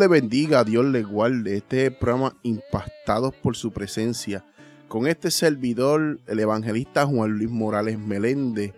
le 0.00 0.08
bendiga, 0.08 0.64
Dios 0.64 0.86
le 0.86 1.02
guarde. 1.02 1.58
Este 1.58 1.90
programa 1.90 2.34
impactados 2.42 3.34
por 3.34 3.54
su 3.54 3.70
presencia. 3.70 4.42
Con 4.88 5.06
este 5.06 5.30
servidor, 5.30 6.20
el 6.26 6.40
evangelista 6.40 7.04
Juan 7.04 7.32
Luis 7.32 7.50
Morales 7.50 7.98
Meléndez, 7.98 8.72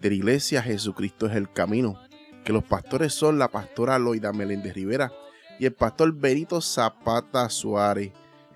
de 0.00 0.08
la 0.08 0.14
iglesia 0.14 0.62
Jesucristo 0.62 1.26
es 1.26 1.36
el 1.36 1.52
camino. 1.52 2.00
Que 2.42 2.54
los 2.54 2.64
pastores 2.64 3.12
son 3.12 3.38
la 3.38 3.48
pastora 3.48 3.98
Loida 3.98 4.32
Meléndez 4.32 4.72
Rivera 4.72 5.12
y 5.58 5.66
el 5.66 5.74
pastor 5.74 6.14
Benito 6.14 6.62
Zapata 6.62 7.50
Suárez, 7.50 8.10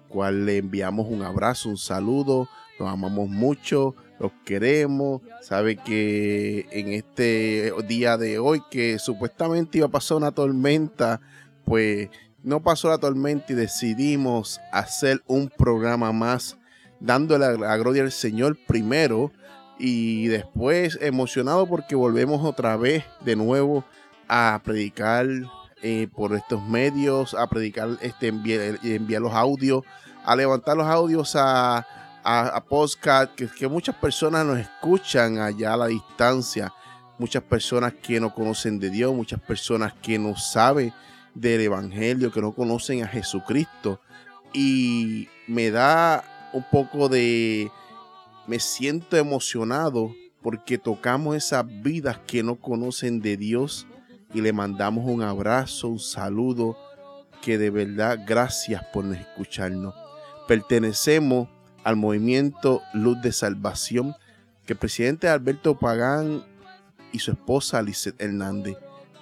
cual 0.09 0.47
le 0.47 0.57
enviamos 0.57 1.09
un 1.11 1.23
abrazo, 1.23 1.69
un 1.69 1.77
saludo, 1.77 2.49
nos 2.81 2.89
amamos 2.89 3.29
mucho, 3.29 3.95
los 4.19 4.33
queremos. 4.47 5.21
Sabe 5.43 5.77
que 5.77 6.67
en 6.71 6.95
este 6.95 7.75
día 7.87 8.17
de 8.17 8.39
hoy, 8.39 8.63
que 8.71 8.99
supuestamente 8.99 9.79
iba 9.79 9.89
a 9.89 9.91
pasar 9.91 10.17
una 10.17 10.33
tormenta, 10.33 11.21
pues 11.67 12.09
no 12.43 12.63
pasó 12.63 12.89
la 12.89 12.99
tormenta 12.99 13.53
y 13.53 13.57
decidimos 13.57 14.61
hacer 14.73 15.23
un 15.27 15.49
programa 15.49 16.13
más 16.13 16.57
dándole 17.01 17.59
la 17.59 17.77
gloria 17.77 18.05
al 18.05 18.13
Señor 18.13 18.57
primero 18.67 19.33
y 19.79 20.29
después 20.29 20.97
emocionado 21.03 21.67
porque 21.67 21.97
volvemos 21.97 22.45
otra 22.45 22.77
vez 22.77 23.05
de 23.21 23.37
nuevo 23.37 23.85
a 24.29 24.61
predicar 24.65 25.27
eh, 25.83 26.09
por 26.15 26.35
estos 26.35 26.63
medios, 26.63 27.35
a 27.35 27.49
predicar, 27.49 27.91
este, 28.01 28.29
enviar, 28.29 29.21
los 29.21 29.33
audios, 29.33 29.83
a 30.25 30.35
levantar 30.35 30.77
los 30.77 30.87
audios 30.87 31.37
a, 31.37 31.87
a, 32.25 32.65
podcast, 32.65 33.35
que, 33.35 33.49
que, 33.49 33.69
muchas 33.69 33.95
personas 33.97 34.47
nos 34.47 34.59
escuchan 34.59 35.39
allá 35.39 35.75
a 35.75 35.77
la 35.77 35.87
distancia, 35.87 36.73
muchas 37.19 37.43
personas 37.43 37.93
que 37.93 38.19
no 38.19 38.35
conocen 38.35 38.79
de 38.79 38.89
Dios, 38.91 39.15
muchas 39.15 39.41
personas 39.41 39.93
que 40.01 40.19
no 40.19 40.37
saben 40.37 40.93
del 41.37 41.61
Evangelio, 41.61 42.33
que 42.33 42.41
no 42.41 42.53
conocen 42.53 43.05
a 43.05 43.09
Jesucristo. 43.09 44.01
Y 44.53 45.29
me 45.47 45.71
da 45.71 46.25
un 46.53 46.65
poco 46.71 47.09
de... 47.09 47.71
Me 48.47 48.59
siento 48.61 49.17
emocionado 49.17 50.15
porque 50.41 50.79
tocamos 50.79 51.37
esas 51.37 51.65
vidas 51.83 52.21
que 52.27 52.43
no 52.43 52.57
conocen 52.57 53.21
de 53.21 53.37
Dios 53.37 53.87
y 54.33 54.41
le 54.41 54.53
mandamos 54.53 55.05
un 55.05 55.23
abrazo, 55.23 55.89
un 55.89 55.99
saludo, 55.99 56.77
que 57.43 57.59
de 57.59 57.71
verdad 57.71 58.21
gracias 58.27 58.85
por 58.93 59.05
escucharnos. 59.13 59.95
Pertenecemos 60.47 61.49
al 61.83 61.97
movimiento 61.97 62.83
Luz 62.95 63.21
de 63.23 63.33
Salvación 63.33 64.15
que 64.65 64.75
el 64.75 64.79
presidente 64.79 65.29
Alberto 65.29 65.79
Pagán 65.79 66.45
y 67.13 67.19
su 67.19 67.33
esposa 67.33 67.83
Lizeth 67.83 68.21
Hernández, 68.21 68.77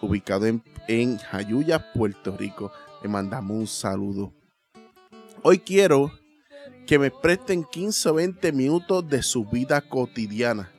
ubicado 0.05 0.47
en, 0.47 0.62
en 0.88 1.19
Jayuya, 1.19 1.92
Puerto 1.92 2.36
Rico, 2.36 2.72
le 3.02 3.08
mandamos 3.08 3.56
un 3.56 3.66
saludo. 3.66 4.33
Hoy 5.42 5.58
quiero 5.58 6.12
que 6.86 6.98
me 6.98 7.10
presten 7.10 7.64
15 7.64 8.08
o 8.08 8.14
20 8.14 8.52
minutos 8.52 9.08
de 9.08 9.22
su 9.22 9.44
vida 9.44 9.80
cotidiana. 9.80 10.70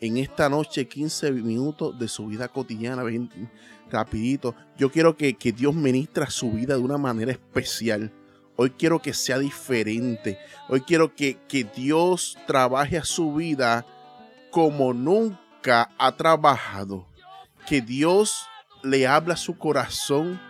En 0.00 0.16
esta 0.18 0.48
noche, 0.48 0.86
15 0.86 1.32
minutos 1.32 1.98
de 1.98 2.08
su 2.08 2.26
vida 2.26 2.48
cotidiana, 2.48 3.02
rapidito. 3.90 4.54
Yo 4.76 4.90
quiero 4.90 5.16
que, 5.16 5.34
que 5.34 5.52
Dios 5.52 5.74
ministra 5.74 6.28
su 6.30 6.50
vida 6.52 6.74
de 6.74 6.80
una 6.80 6.98
manera 6.98 7.32
especial 7.32 8.12
Hoy 8.56 8.70
quiero 8.70 9.00
que 9.00 9.12
sea 9.12 9.38
diferente. 9.38 10.38
Hoy 10.68 10.82
quiero 10.82 11.14
que, 11.14 11.38
que 11.48 11.64
Dios 11.64 12.38
trabaje 12.46 12.96
a 12.96 13.04
su 13.04 13.34
vida 13.34 13.84
como 14.50 14.92
nunca 14.92 15.90
ha 15.98 16.16
trabajado. 16.16 17.08
Que 17.66 17.80
Dios 17.80 18.46
le 18.82 19.06
habla 19.06 19.34
a 19.34 19.38
su 19.38 19.56
corazón, 19.56 20.40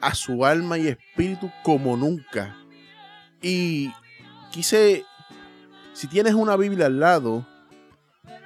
a 0.00 0.14
su 0.14 0.44
alma 0.44 0.78
y 0.78 0.88
espíritu 0.88 1.50
como 1.62 1.96
nunca. 1.96 2.56
Y 3.40 3.92
quise, 4.50 5.04
si 5.92 6.06
tienes 6.06 6.34
una 6.34 6.56
Biblia 6.56 6.86
al 6.86 7.00
lado, 7.00 7.46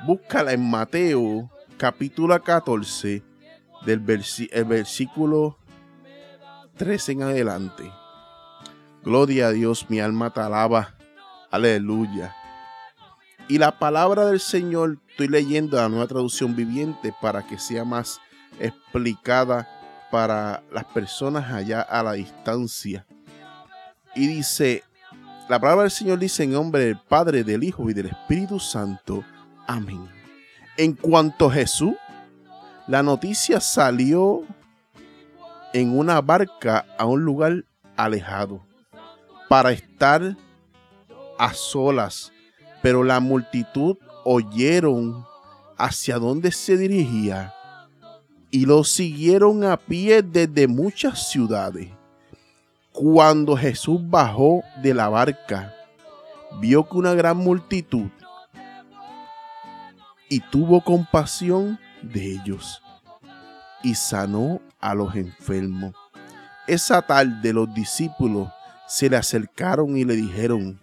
búscala 0.06 0.52
en 0.52 0.68
Mateo 0.68 1.50
capítulo 1.76 2.42
14 2.42 3.22
del 3.84 4.00
versículo 4.00 5.58
13 6.76 7.12
en 7.12 7.22
adelante. 7.22 7.92
Gloria 9.02 9.48
a 9.48 9.52
Dios, 9.52 9.86
mi 9.88 10.00
alma 10.00 10.32
te 10.32 10.41
alaba. 10.41 10.94
Aleluya. 11.50 12.34
Y 13.48 13.58
la 13.58 13.78
palabra 13.78 14.26
del 14.26 14.41
Señor, 14.41 14.98
estoy 15.16 15.28
leyendo 15.28 15.78
la 15.78 15.88
nueva 15.88 16.06
traducción 16.06 16.54
viviente 16.54 17.10
para 17.22 17.47
que 17.47 17.59
sea 17.59 17.87
más 17.87 18.21
explicada 18.60 19.66
para 20.10 20.62
las 20.71 20.84
personas 20.84 21.50
allá 21.50 21.81
a 21.81 22.03
la 22.03 22.12
distancia. 22.12 23.06
Y 24.15 24.27
dice, 24.27 24.84
la 25.49 25.59
palabra 25.59 25.84
del 25.84 25.91
Señor 25.91 26.19
dice 26.19 26.43
en 26.43 26.53
nombre 26.53 26.84
del 26.84 26.99
Padre, 26.99 27.44
del 27.44 27.65
Hijo 27.65 27.88
y 27.88 27.94
del 27.94 28.09
Espíritu 28.09 28.60
Santo. 28.60 29.25
Amén. 29.66 30.06
En 30.77 30.93
cuanto 30.93 31.47
a 31.47 31.53
Jesús, 31.54 31.94
la 32.87 33.03
noticia 33.03 33.59
salió 33.59 34.43
en 35.72 35.98
una 35.98 36.21
barca 36.21 36.84
a 36.98 37.06
un 37.06 37.25
lugar 37.25 37.65
alejado 37.97 38.60
para 39.48 39.72
estar 39.72 40.37
a 41.38 41.54
solas, 41.54 42.34
pero 42.83 43.03
la 43.03 43.19
multitud 43.19 43.97
oyeron 44.28 45.25
hacia 45.78 46.19
dónde 46.19 46.50
se 46.50 46.76
dirigía 46.76 47.54
y 48.50 48.66
lo 48.66 48.82
siguieron 48.82 49.62
a 49.62 49.76
pie 49.76 50.20
desde 50.20 50.66
muchas 50.66 51.28
ciudades. 51.28 51.91
Cuando 52.91 53.56
Jesús 53.56 54.00
bajó 54.03 54.65
de 54.82 54.94
la 54.94 55.09
barca, 55.09 55.72
vio 56.60 56.88
que 56.88 56.97
una 56.97 57.15
gran 57.15 57.36
multitud 57.36 58.09
y 60.28 60.41
tuvo 60.41 60.81
compasión 60.81 61.78
de 62.03 62.32
ellos 62.32 62.82
y 63.84 63.94
sanó 63.94 64.60
a 64.81 64.92
los 64.97 65.15
enfermos. 65.15 65.94
Esa 66.66 67.00
tarde 67.00 67.53
los 67.53 67.72
discípulos 67.72 68.48
se 68.88 69.09
le 69.09 69.19
acercaron 69.19 69.97
y 69.97 70.04
le 70.04 70.16
dijeron, 70.16 70.81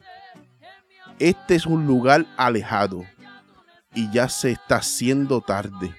este 1.20 1.56
es 1.56 1.66
un 1.66 1.86
lugar 1.86 2.26
alejado 2.38 3.04
y 3.94 4.10
ya 4.12 4.30
se 4.30 4.52
está 4.52 4.78
haciendo 4.78 5.42
tarde. 5.42 5.96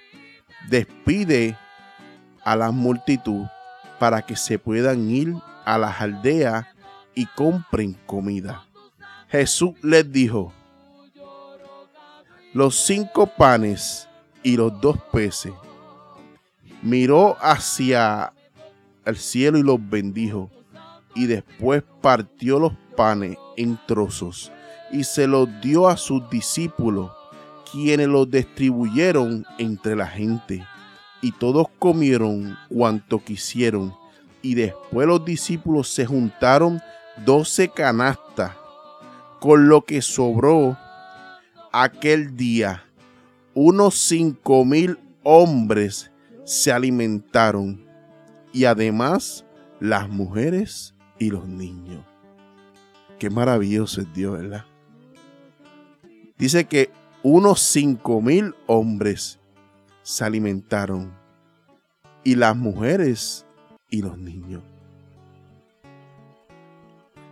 Despide 0.69 1.56
a 2.44 2.56
la 2.56 2.71
multitud 2.71 3.47
para 3.99 4.22
que 4.22 4.37
se 4.37 4.59
puedan 4.59 5.10
ir 5.10 5.34
a 5.65 5.78
las 5.78 6.00
aldeas 6.00 6.66
y 7.15 7.27
compren 7.27 7.97
comida. 8.06 8.65
Jesús 9.28 9.75
les 9.83 10.10
dijo, 10.10 10.53
los 12.53 12.77
cinco 12.77 13.27
panes 13.27 14.09
y 14.43 14.56
los 14.56 14.81
dos 14.81 14.99
peces. 15.12 15.53
Miró 16.83 17.37
hacia 17.41 18.33
el 19.04 19.16
cielo 19.16 19.59
y 19.59 19.62
los 19.62 19.78
bendijo 19.81 20.50
y 21.15 21.27
después 21.27 21.83
partió 22.00 22.59
los 22.59 22.72
panes 22.97 23.37
en 23.56 23.78
trozos 23.87 24.53
y 24.93 25.03
se 25.04 25.27
los 25.27 25.49
dio 25.60 25.88
a 25.88 25.97
sus 25.97 26.28
discípulos, 26.31 27.10
quienes 27.74 28.06
los 28.06 28.30
distribuyeron 28.30 29.44
entre 29.58 29.96
la 29.96 30.06
gente. 30.06 30.64
Y 31.20 31.32
todos 31.32 31.66
comieron 31.80 32.56
cuanto 32.68 33.18
quisieron. 33.22 33.92
Y 34.42 34.54
después 34.54 35.08
los 35.08 35.24
discípulos 35.24 35.88
se 35.88 36.06
juntaron 36.06 36.80
doce 37.26 37.68
canastas, 37.68 38.52
con 39.40 39.68
lo 39.68 39.84
que 39.84 40.02
sobró 40.02 40.78
aquel 41.72 42.36
día. 42.36 42.84
Unos 43.54 43.98
cinco 43.98 44.64
mil 44.64 44.96
hombres 45.24 46.12
se 46.44 46.70
alimentaron 46.70 47.84
y 48.52 48.66
además 48.66 49.44
las 49.80 50.08
mujeres 50.08 50.94
y 51.18 51.30
los 51.30 51.48
niños. 51.48 52.04
Qué 53.18 53.30
maravilloso 53.30 54.03
es 54.03 54.12
Dios, 54.12 54.38
¿verdad? 54.38 54.65
Dice 56.36 56.66
que 56.66 56.91
unos 57.24 57.60
cinco 57.60 58.21
mil 58.21 58.54
hombres 58.66 59.41
se 60.03 60.24
alimentaron 60.24 61.10
y 62.22 62.34
las 62.34 62.54
mujeres 62.54 63.47
y 63.88 64.03
los 64.03 64.18
niños. 64.18 64.62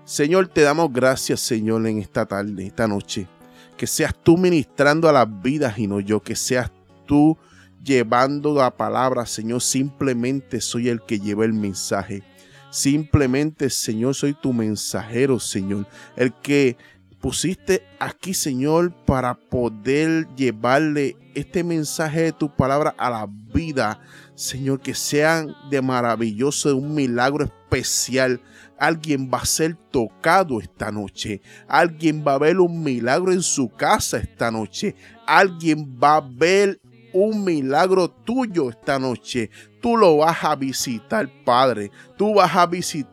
Señor, 0.04 0.48
te 0.48 0.62
damos 0.62 0.90
gracias, 0.90 1.40
Señor, 1.40 1.86
en 1.86 1.98
esta 1.98 2.24
tarde, 2.24 2.66
esta 2.66 2.88
noche. 2.88 3.28
Que 3.76 3.86
seas 3.86 4.14
tú 4.14 4.38
ministrando 4.38 5.10
a 5.10 5.12
las 5.12 5.42
vidas 5.42 5.78
y 5.78 5.86
no 5.86 6.00
yo, 6.00 6.20
que 6.20 6.36
seas 6.36 6.72
tú 7.06 7.36
llevando 7.84 8.54
la 8.54 8.70
palabra, 8.70 9.26
Señor. 9.26 9.60
Simplemente 9.60 10.62
soy 10.62 10.88
el 10.88 11.02
que 11.02 11.20
lleva 11.20 11.44
el 11.44 11.52
mensaje. 11.52 12.22
Simplemente, 12.70 13.68
Señor, 13.68 14.14
soy 14.14 14.32
tu 14.32 14.54
mensajero, 14.54 15.38
Señor. 15.38 15.86
El 16.16 16.32
que 16.32 16.78
pusiste 17.22 17.86
aquí, 18.00 18.34
Señor, 18.34 18.92
para 19.06 19.34
poder 19.34 20.26
llevarle 20.34 21.16
este 21.34 21.62
mensaje 21.62 22.22
de 22.22 22.32
tu 22.32 22.54
palabra 22.54 22.94
a 22.98 23.08
la 23.08 23.28
vida, 23.54 24.00
Señor, 24.34 24.80
que 24.80 24.92
sean 24.92 25.54
de 25.70 25.80
maravilloso, 25.80 26.70
de 26.70 26.74
un 26.74 26.94
milagro 26.94 27.44
especial. 27.44 28.40
Alguien 28.76 29.30
va 29.32 29.38
a 29.38 29.46
ser 29.46 29.76
tocado 29.92 30.60
esta 30.60 30.90
noche. 30.90 31.40
Alguien 31.68 32.24
va 32.26 32.34
a 32.34 32.38
ver 32.38 32.58
un 32.58 32.82
milagro 32.82 33.32
en 33.32 33.42
su 33.42 33.68
casa 33.68 34.18
esta 34.18 34.50
noche. 34.50 34.96
Alguien 35.24 35.96
va 36.02 36.16
a 36.16 36.28
ver 36.28 36.80
un 37.12 37.44
milagro 37.44 38.10
tuyo 38.10 38.68
esta 38.68 38.98
noche. 38.98 39.48
Tú 39.80 39.96
lo 39.96 40.18
vas 40.18 40.42
a 40.42 40.56
visitar, 40.56 41.30
Padre. 41.44 41.92
Tú 42.18 42.34
vas 42.34 42.54
a 42.56 42.66
visitar 42.66 43.12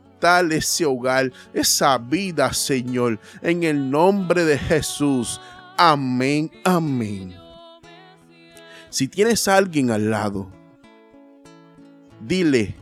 ese 0.52 0.86
hogar, 0.86 1.32
esa 1.54 1.98
vida, 1.98 2.52
Señor, 2.54 3.20
en 3.42 3.64
el 3.64 3.90
nombre 3.90 4.44
de 4.46 4.58
Jesús. 4.58 5.40
Amén, 5.78 6.52
amén. 6.64 7.36
Si 8.90 9.08
tienes 9.08 9.48
a 9.48 9.58
alguien 9.58 9.92
al 9.92 10.10
lado, 10.10 10.52
dile, 12.20 12.76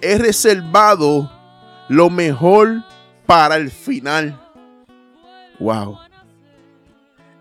he 0.00 0.18
reservado 0.18 1.30
lo 1.88 2.10
mejor 2.10 2.84
para 3.26 3.56
el 3.56 3.70
final. 3.70 4.40
Wow. 5.58 5.98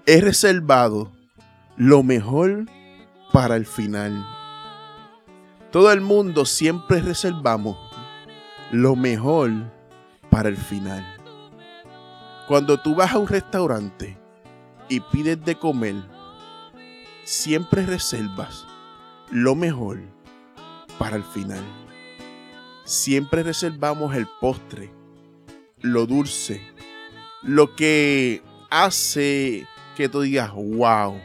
He 0.05 0.21
reservado 0.21 1.11
lo 1.77 2.01
mejor 2.01 2.65
para 3.33 3.55
el 3.55 3.65
final. 3.65 4.25
Todo 5.71 5.91
el 5.91 5.99
mundo 5.99 6.45
siempre 6.45 7.01
reservamos 7.01 7.84
lo 8.71 8.95
mejor 8.95 9.51
para 10.29 10.49
el 10.49 10.57
final. 10.57 11.05
Cuando 12.47 12.79
tú 12.79 12.95
vas 12.95 13.13
a 13.13 13.19
un 13.19 13.27
restaurante 13.27 14.17
y 14.89 14.99
pides 14.99 15.43
de 15.45 15.55
comer, 15.55 15.95
siempre 17.23 17.85
reservas 17.85 18.65
lo 19.31 19.55
mejor 19.55 19.99
para 20.97 21.15
el 21.15 21.23
final. 21.23 21.63
Siempre 22.85 23.43
reservamos 23.43 24.15
el 24.15 24.27
postre, 24.39 24.91
lo 25.81 26.05
dulce, 26.05 26.61
lo 27.41 27.75
que 27.75 28.43
hace 28.69 29.67
que 29.95 30.09
tú 30.09 30.21
digas, 30.21 30.51
wow, 30.53 31.19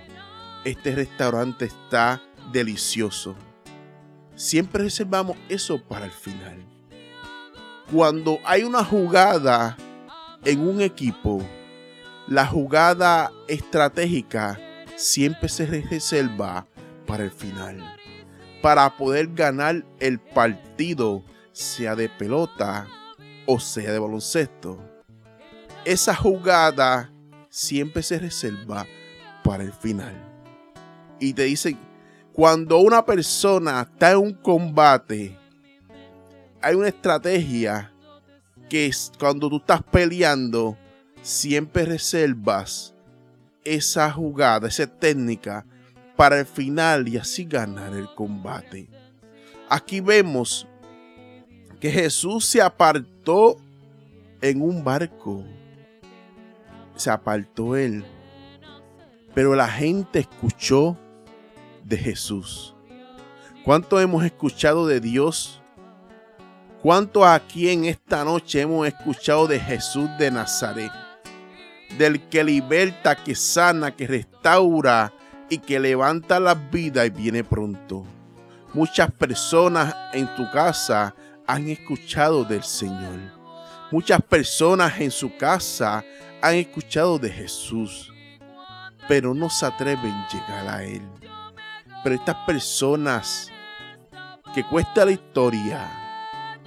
este 0.65 0.95
restaurante 0.95 1.67
está 1.67 2.23
delicioso. 2.53 3.35
Siempre 4.35 4.85
reservamos 4.85 5.37
eso 5.51 5.83
para 5.83 6.07
el 6.07 6.13
final 6.13 6.70
cuando 7.91 8.39
hay 8.45 8.63
una 8.63 8.85
jugada 8.85 9.77
en 10.45 10.61
un 10.67 10.81
equipo, 10.81 11.43
la 12.29 12.47
jugada 12.47 13.33
estratégica 13.49 14.59
siempre 14.97 15.49
se 15.49 15.67
reserva 15.67 16.67
para 17.07 17.25
el 17.25 17.33
final. 17.33 17.97
Para 18.63 18.97
poder 18.97 19.29
ganar 19.35 19.85
el 19.99 20.21
partido, 20.21 21.25
sea 21.53 21.97
de 21.97 22.09
pelota 22.09 22.87
o 23.47 23.59
sea 23.59 23.91
de 23.91 23.99
baloncesto. 23.99 24.79
Esa 25.85 26.15
jugada 26.15 27.11
siempre 27.49 28.03
se 28.03 28.19
reserva 28.19 28.87
para 29.43 29.65
el 29.65 29.73
final. 29.73 30.15
Y 31.19 31.33
te 31.33 31.45
dicen, 31.45 31.77
cuando 32.33 32.79
una 32.79 33.05
persona 33.05 33.81
está 33.91 34.13
en 34.13 34.19
un 34.19 34.35
combate, 34.35 35.40
hay 36.63 36.75
una 36.75 36.89
estrategia 36.89 37.93
que 38.69 38.87
es 38.87 39.13
cuando 39.19 39.49
tú 39.49 39.57
estás 39.57 39.83
peleando, 39.83 40.77
siempre 41.23 41.85
reservas 41.85 42.95
esa 43.65 44.11
jugada, 44.11 44.69
esa 44.69 44.87
técnica 44.87 45.67
para 46.17 46.41
el 46.41 46.47
final 46.47 47.09
y 47.09 47.17
así 47.17 47.45
ganar 47.45 47.95
el 47.95 48.15
combate. 48.15 48.89
Aquí 49.69 50.01
vemos 50.01 50.67
que 51.81 51.91
Jesús 51.91 52.45
se 52.45 52.61
apartó 52.61 53.57
en 54.41 54.63
un 54.63 54.85
barco. 54.85 55.45
Se 56.97 57.11
apartó 57.11 57.77
él. 57.77 58.05
Pero 59.35 59.55
la 59.55 59.69
gente 59.69 60.21
escuchó 60.21 60.99
de 61.85 61.97
Jesús. 61.97 62.75
¿Cuánto 63.65 64.01
hemos 64.01 64.25
escuchado 64.25 64.87
de 64.87 65.01
Dios? 65.01 65.60
¿Cuánto 66.83 67.27
aquí 67.27 67.69
en 67.69 67.85
esta 67.85 68.25
noche 68.25 68.63
hemos 68.63 68.89
escuchado 68.89 69.47
de 69.47 69.61
Jesús 69.61 70.09
de 70.19 70.31
Nazaret? 70.31 70.91
Del 71.99 72.27
que 72.31 72.43
liberta, 72.43 73.15
que 73.15 73.35
sana, 73.35 73.95
que 73.95 74.07
restaura 74.07 75.13
y 75.51 75.59
que 75.59 75.79
levanta 75.79 76.41
la 76.41 76.55
vida 76.55 77.05
y 77.05 77.11
viene 77.11 77.45
pronto. 77.45 78.07
Muchas 78.73 79.11
personas 79.11 79.95
en 80.15 80.35
tu 80.37 80.51
casa 80.51 81.15
han 81.47 81.69
escuchado 81.69 82.45
del 82.45 82.63
Señor. 82.63 83.19
Muchas 83.91 84.23
personas 84.23 84.99
en 85.03 85.11
su 85.11 85.37
casa 85.37 86.03
han 86.41 86.55
escuchado 86.55 87.19
de 87.19 87.29
Jesús, 87.29 88.11
pero 89.07 89.35
no 89.35 89.51
se 89.51 89.67
atreven 89.67 90.13
a 90.13 90.29
llegar 90.33 90.67
a 90.67 90.83
Él. 90.83 91.07
Pero 92.03 92.15
estas 92.15 92.37
personas 92.47 93.51
que 94.55 94.65
cuesta 94.65 95.05
la 95.05 95.11
historia, 95.11 96.00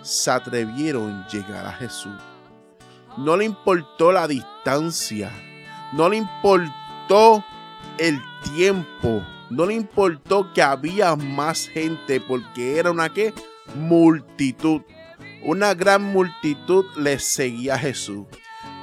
se 0.04 0.30
atrevieron 0.32 1.12
a 1.12 1.28
llegar 1.28 1.66
a 1.66 1.74
Jesús. 1.74 2.14
No 3.18 3.38
le 3.38 3.46
importó 3.46 4.12
la 4.12 4.28
distancia, 4.28 5.32
no 5.94 6.10
le 6.10 6.18
importó 6.18 7.44
el 7.98 8.22
tiempo, 8.56 9.24
no 9.50 9.66
le 9.66 9.76
importó 9.76 10.52
que 10.54 10.62
había 10.62 11.16
más 11.16 11.68
gente 11.68 12.20
porque 12.20 12.78
era 12.80 12.92
una 12.92 13.10
¿qué? 13.10 13.34
multitud. 13.76 14.82
Una 15.44 15.74
gran 15.74 16.04
multitud 16.04 16.86
le 16.98 17.20
seguía 17.20 17.76
a 17.76 17.80
Jesús. 17.80 18.26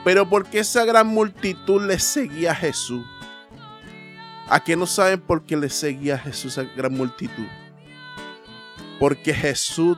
Pero 0.05 0.29
¿por 0.29 0.47
qué 0.47 0.61
esa 0.61 0.85
gran 0.85 1.07
multitud 1.07 1.87
le 1.87 1.99
seguía 1.99 2.53
a 2.53 2.55
Jesús? 2.55 3.05
¿A 4.49 4.63
qué 4.63 4.77
no 4.77 4.87
saben 4.87 5.21
por 5.21 5.45
qué 5.45 5.57
le 5.57 5.71
seguía 5.71 6.17
a 6.17 6.19
Jesús 6.19 6.59
esa 6.59 6.69
gran 6.77 6.93
multitud? 6.93 7.47
Porque 8.99 9.33
Jesús 9.33 9.97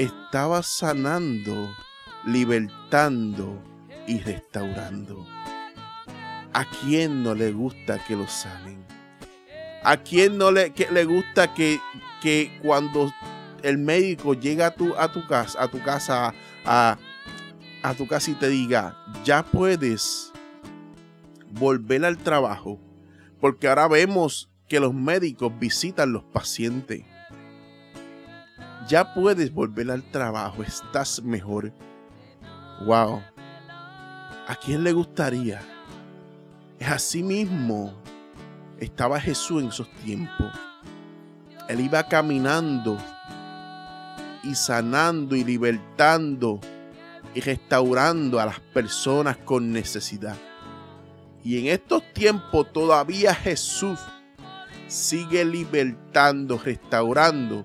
estaba 0.00 0.62
sanando, 0.62 1.74
libertando 2.24 3.62
y 4.06 4.18
restaurando. 4.20 5.26
¿A 6.52 6.64
quién 6.64 7.22
no 7.22 7.34
le 7.34 7.52
gusta 7.52 8.02
que 8.04 8.16
lo 8.16 8.26
sanen? 8.26 8.82
¿A 9.82 9.98
quién 9.98 10.38
no 10.38 10.50
le, 10.50 10.72
le 10.90 11.04
gusta 11.04 11.52
que, 11.54 11.80
que, 12.22 12.58
cuando 12.62 13.12
el 13.62 13.76
médico 13.78 14.34
llega 14.34 14.68
a 14.68 14.70
tu, 14.74 14.94
a 14.94 15.12
tu 15.12 15.26
casa, 15.26 15.62
a 15.62 15.68
tu 15.68 15.82
casa, 15.82 16.34
a 16.64 17.94
tu 17.96 18.06
casa 18.06 18.30
y 18.30 18.34
te 18.34 18.48
diga, 18.48 18.96
ya 19.22 19.42
puedes 19.42 20.32
volver 21.52 22.06
al 22.06 22.16
trabajo? 22.16 22.80
Porque 23.38 23.68
ahora 23.68 23.86
vemos 23.86 24.50
que 24.66 24.80
los 24.80 24.94
médicos 24.94 25.52
visitan 25.58 26.12
los 26.12 26.24
pacientes 26.24 27.04
ya 28.90 29.14
puedes 29.14 29.54
volver 29.54 29.88
al 29.92 30.02
trabajo, 30.02 30.64
estás 30.64 31.22
mejor. 31.22 31.72
Wow. 32.84 33.22
¿A 34.48 34.56
quién 34.56 34.82
le 34.82 34.92
gustaría? 34.92 35.62
Es 36.76 36.88
así 36.88 37.22
mismo. 37.22 37.94
Estaba 38.80 39.20
Jesús 39.20 39.62
en 39.62 39.68
esos 39.68 39.88
tiempos. 40.04 40.52
Él 41.68 41.82
iba 41.82 42.02
caminando 42.08 42.98
y 44.42 44.56
sanando 44.56 45.36
y 45.36 45.44
libertando 45.44 46.58
y 47.32 47.40
restaurando 47.42 48.40
a 48.40 48.46
las 48.46 48.58
personas 48.58 49.36
con 49.36 49.70
necesidad. 49.70 50.36
Y 51.44 51.60
en 51.60 51.66
estos 51.66 52.02
tiempos 52.12 52.72
todavía 52.72 53.34
Jesús 53.34 54.00
sigue 54.88 55.44
libertando, 55.44 56.58
restaurando 56.58 57.64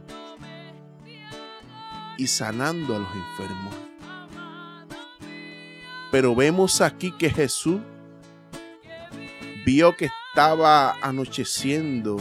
y 2.18 2.28
sanando 2.28 2.96
a 2.96 3.00
los 3.00 3.16
enfermos. 3.16 3.76
Pero 6.12 6.36
vemos 6.36 6.82
aquí 6.82 7.12
que 7.12 7.30
Jesús 7.30 7.82
vio 9.66 9.96
que 9.96 10.10
estaba 10.30 10.96
anocheciendo 11.02 12.18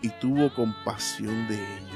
y 0.00 0.08
tuvo 0.20 0.54
compasión 0.54 1.48
de 1.48 1.56
ellos. 1.56 1.88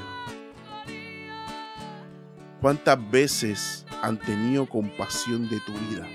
¿Cuántas 2.61 3.11
veces 3.11 3.85
han 4.01 4.19
tenido 4.19 4.67
compasión 4.67 5.49
de 5.49 5.59
tu 5.61 5.73
vida? 5.73 6.07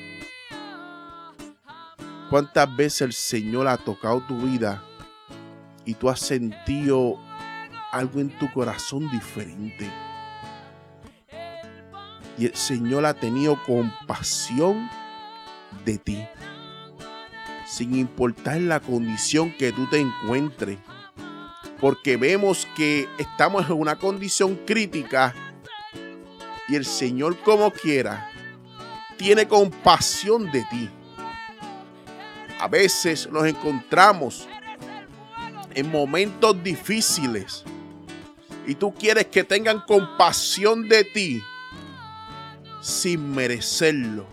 ¿Cuántas 2.31 2.77
veces 2.77 3.03
el 3.03 3.13
Señor 3.13 3.67
ha 3.67 3.79
tocado 3.79 4.21
tu 4.21 4.39
vida 4.39 4.83
y 5.85 5.95
tú 5.95 6.11
has 6.11 6.21
sentido 6.21 7.19
algo 7.91 8.21
en 8.21 8.31
tu 8.39 8.53
corazón 8.53 9.11
diferente? 9.11 9.91
Y 12.39 12.47
el 12.47 12.55
Señor 12.55 13.05
ha 13.05 13.15
tenido 13.15 13.61
compasión 13.65 14.89
de 15.85 15.99
ti. 15.99 16.25
Sin 17.67 17.95
importar 17.95 18.61
la 18.61 18.81
condición 18.81 19.53
que 19.59 19.73
tú 19.73 19.89
te 19.89 19.99
encuentres. 19.99 20.79
Porque 21.81 22.17
vemos 22.17 22.67
que 22.77 23.09
estamos 23.19 23.69
en 23.69 23.77
una 23.77 23.97
condición 23.97 24.57
crítica 24.67 25.35
y 26.69 26.77
el 26.77 26.85
Señor 26.85 27.37
como 27.39 27.71
quiera 27.71 28.31
tiene 29.17 29.47
compasión 29.49 30.51
de 30.51 30.65
ti. 30.71 30.89
A 32.61 32.69
veces 32.69 33.29
nos 33.31 33.47
encontramos 33.47 34.49
en 35.75 35.91
momentos 35.91 36.63
difíciles 36.63 37.65
y 38.67 38.75
tú 38.75 38.93
quieres 38.93 39.27
que 39.27 39.45
tengan 39.45 39.81
compasión 39.81 40.89
de 40.89 41.05
ti 41.05 41.43
sin 42.81 43.35
merecerlo. 43.35 44.27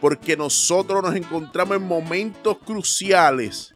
Porque 0.00 0.36
nosotros 0.36 1.02
nos 1.02 1.14
encontramos 1.14 1.76
en 1.76 1.86
momentos 1.86 2.56
cruciales 2.58 3.74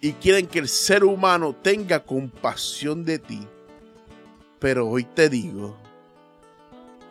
y 0.00 0.12
quieren 0.12 0.46
que 0.46 0.60
el 0.60 0.68
ser 0.68 1.04
humano 1.04 1.54
tenga 1.54 2.04
compasión 2.04 3.04
de 3.04 3.18
ti. 3.18 3.46
Pero 4.60 4.88
hoy 4.88 5.04
te 5.04 5.28
digo, 5.28 5.76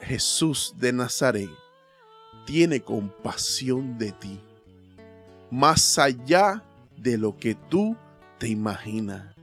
Jesús 0.02 0.74
de 0.78 0.94
Nazaret 0.94 1.50
tiene 2.46 2.82
compasión 2.82 3.98
de 3.98 4.14
ti, 4.14 4.40
más 5.52 5.98
allá 5.98 6.64
de 6.96 7.18
lo 7.18 7.36
que 7.38 7.56
tú 7.56 7.96
te 8.38 8.48
imaginas. 8.48 9.36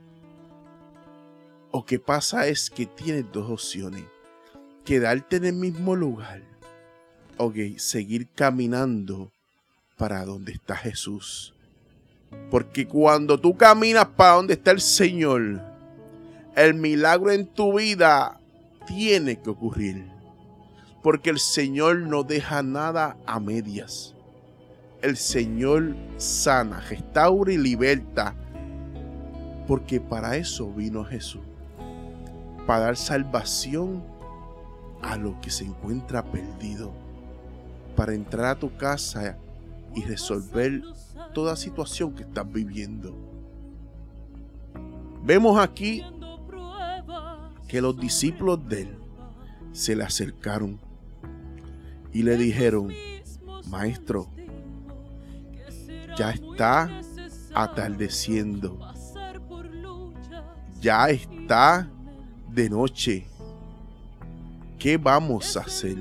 O 1.71 1.85
que 1.85 1.99
pasa 1.99 2.47
es 2.47 2.69
que 2.69 2.85
tienes 2.85 3.31
dos 3.31 3.49
opciones, 3.49 4.03
quedarte 4.85 5.37
en 5.37 5.45
el 5.45 5.55
mismo 5.55 5.95
lugar 5.95 6.41
o 7.37 7.51
seguir 7.77 8.29
caminando 8.33 9.31
para 9.97 10.23
donde 10.23 10.53
está 10.53 10.75
Jesús. 10.77 11.53
Porque 12.49 12.87
cuando 12.87 13.39
tú 13.39 13.57
caminas 13.57 14.05
para 14.15 14.35
donde 14.35 14.53
está 14.53 14.71
el 14.71 14.81
Señor, 14.81 15.61
el 16.55 16.73
milagro 16.75 17.31
en 17.31 17.47
tu 17.47 17.77
vida 17.77 18.39
tiene 18.87 19.41
que 19.41 19.49
ocurrir 19.49 20.15
porque 21.05 21.29
el 21.29 21.37
Señor 21.37 21.99
no 21.99 22.23
deja 22.23 22.63
nada 22.63 23.15
a 23.27 23.39
medias. 23.39 24.15
El 25.03 25.17
Señor 25.17 25.95
sana, 26.17 26.79
restaura 26.79 27.53
y 27.53 27.59
liberta, 27.59 28.33
porque 29.67 30.01
para 30.01 30.35
eso 30.35 30.73
vino 30.73 31.05
Jesús, 31.05 31.43
para 32.65 32.85
dar 32.85 32.97
salvación 32.97 34.03
a 35.05 35.17
lo 35.17 35.39
que 35.39 35.51
se 35.51 35.65
encuentra 35.65 36.23
perdido, 36.23 36.91
para 37.95 38.13
entrar 38.13 38.45
a 38.47 38.59
tu 38.59 38.75
casa 38.75 39.37
y 39.95 40.03
resolver 40.03 40.81
toda 41.33 41.55
situación 41.55 42.13
que 42.15 42.23
estás 42.23 42.51
viviendo. 42.51 43.15
Vemos 45.23 45.59
aquí 45.59 46.03
que 47.67 47.81
los 47.81 47.97
discípulos 47.97 48.67
de 48.67 48.81
él 48.81 48.97
se 49.73 49.95
le 49.95 50.03
acercaron 50.03 50.79
y 52.11 52.23
le 52.23 52.35
dijeron, 52.37 52.91
maestro, 53.69 54.29
ya 56.17 56.31
está 56.31 56.89
atardeciendo, 57.53 58.79
ya 60.79 61.09
está 61.09 61.89
de 62.49 62.69
noche, 62.69 63.27
¿qué 64.85 64.97
vamos 64.97 65.57
a 65.57 65.61
hacer? 65.61 65.97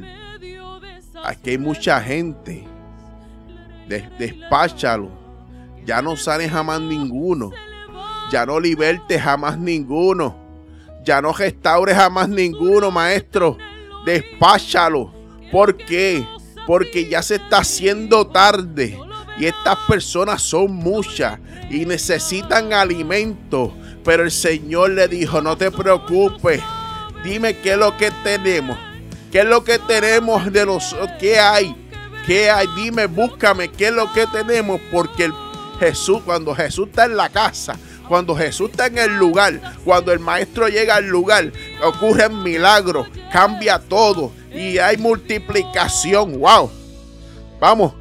Aquí 1.25 1.49
hay 1.53 1.57
mucha 1.57 1.99
gente, 2.03 2.67
despáchalo, 4.19 5.09
ya 5.87 6.03
no 6.03 6.19
sale 6.19 6.47
jamás 6.51 6.83
ninguno, 6.83 7.51
ya 8.31 8.45
no 8.45 8.61
liberte 8.61 9.19
jamás 9.19 9.57
ninguno, 9.57 10.37
ya 11.03 11.23
no 11.23 11.33
restaure 11.33 11.95
jamás 11.95 12.29
ninguno, 12.29 12.91
maestro, 12.91 13.57
despáchalo. 14.05 15.15
¿Por 15.51 15.79
qué? 15.79 16.23
Porque 16.67 17.09
ya 17.09 17.23
se 17.23 17.37
está 17.37 17.61
haciendo 17.61 18.27
tarde. 18.27 18.99
Y 19.39 19.47
estas 19.47 19.79
personas 19.89 20.43
son 20.43 20.75
muchas 20.75 21.41
y 21.71 21.87
necesitan 21.87 22.75
alimento. 22.75 23.75
Pero 24.05 24.25
el 24.25 24.31
Señor 24.31 24.91
le 24.91 25.09
dijo, 25.09 25.41
no 25.41 25.57
te 25.57 25.71
preocupes, 25.71 26.61
dime 27.25 27.57
qué 27.59 27.73
es 27.73 27.79
lo 27.79 27.97
que 27.97 28.11
tenemos. 28.23 28.77
¿Qué 29.33 29.41
es 29.41 29.47
lo 29.47 29.65
que 29.65 29.81
tenemos 29.81 30.53
de 30.53 30.65
los 30.65 30.95
qué 31.19 31.41
hay? 31.41 31.75
¿Qué 32.27 32.51
hay? 32.51 32.69
Dime, 32.77 33.07
búscame 33.07 33.69
qué 33.69 33.89
es 33.89 33.93
lo 33.93 34.13
que 34.13 34.27
tenemos 34.29 34.81
porque 34.93 35.33
Jesús 35.81 36.23
cuando 36.25 36.55
Jesús 36.55 36.89
está 36.89 37.07
en 37.07 37.17
la 37.17 37.29
casa, 37.29 37.77
cuando 38.09 38.37
Jesús 38.37 38.71
está 38.71 38.87
en 38.87 38.99
el 38.99 39.17
lugar, 39.17 39.61
cuando 39.85 40.13
el 40.13 40.21
maestro 40.21 40.69
llega 40.69 40.97
al 40.97 41.09
lugar, 41.09 41.51
ocurren 41.83 42.43
milagros, 42.43 43.09
cambia 43.33 43.79
todo 43.81 44.31
y 44.55 44.79
hay 44.79 44.97
multiplicación. 44.99 46.39
Wow. 46.39 46.71
Vamos. 47.61 47.95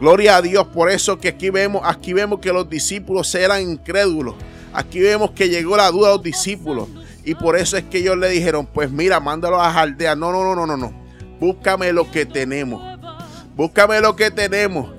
Gloria 0.00 0.36
a 0.36 0.42
Dios. 0.42 0.66
Por 0.68 0.90
eso 0.90 1.18
que 1.18 1.28
aquí 1.28 1.50
vemos, 1.50 1.82
aquí 1.84 2.14
vemos 2.14 2.40
que 2.40 2.52
los 2.52 2.70
discípulos 2.70 3.34
eran 3.34 3.60
incrédulos. 3.60 4.34
Aquí 4.72 5.00
vemos 5.00 5.32
que 5.32 5.48
llegó 5.48 5.76
la 5.76 5.90
duda 5.90 6.08
a 6.08 6.12
los 6.12 6.22
discípulos. 6.22 6.88
Y 7.30 7.36
por 7.36 7.56
eso 7.56 7.76
es 7.76 7.84
que 7.84 7.98
ellos 7.98 8.18
le 8.18 8.28
dijeron, 8.28 8.66
pues 8.66 8.90
mira, 8.90 9.20
mándalo 9.20 9.60
a 9.60 9.68
las 9.68 9.76
aldeas. 9.76 10.18
No, 10.18 10.32
no, 10.32 10.42
no, 10.42 10.56
no, 10.56 10.66
no, 10.66 10.76
no. 10.76 10.92
Búscame 11.38 11.92
lo 11.92 12.10
que 12.10 12.26
tenemos. 12.26 12.82
Búscame 13.54 14.00
lo 14.00 14.16
que 14.16 14.32
tenemos. 14.32 14.90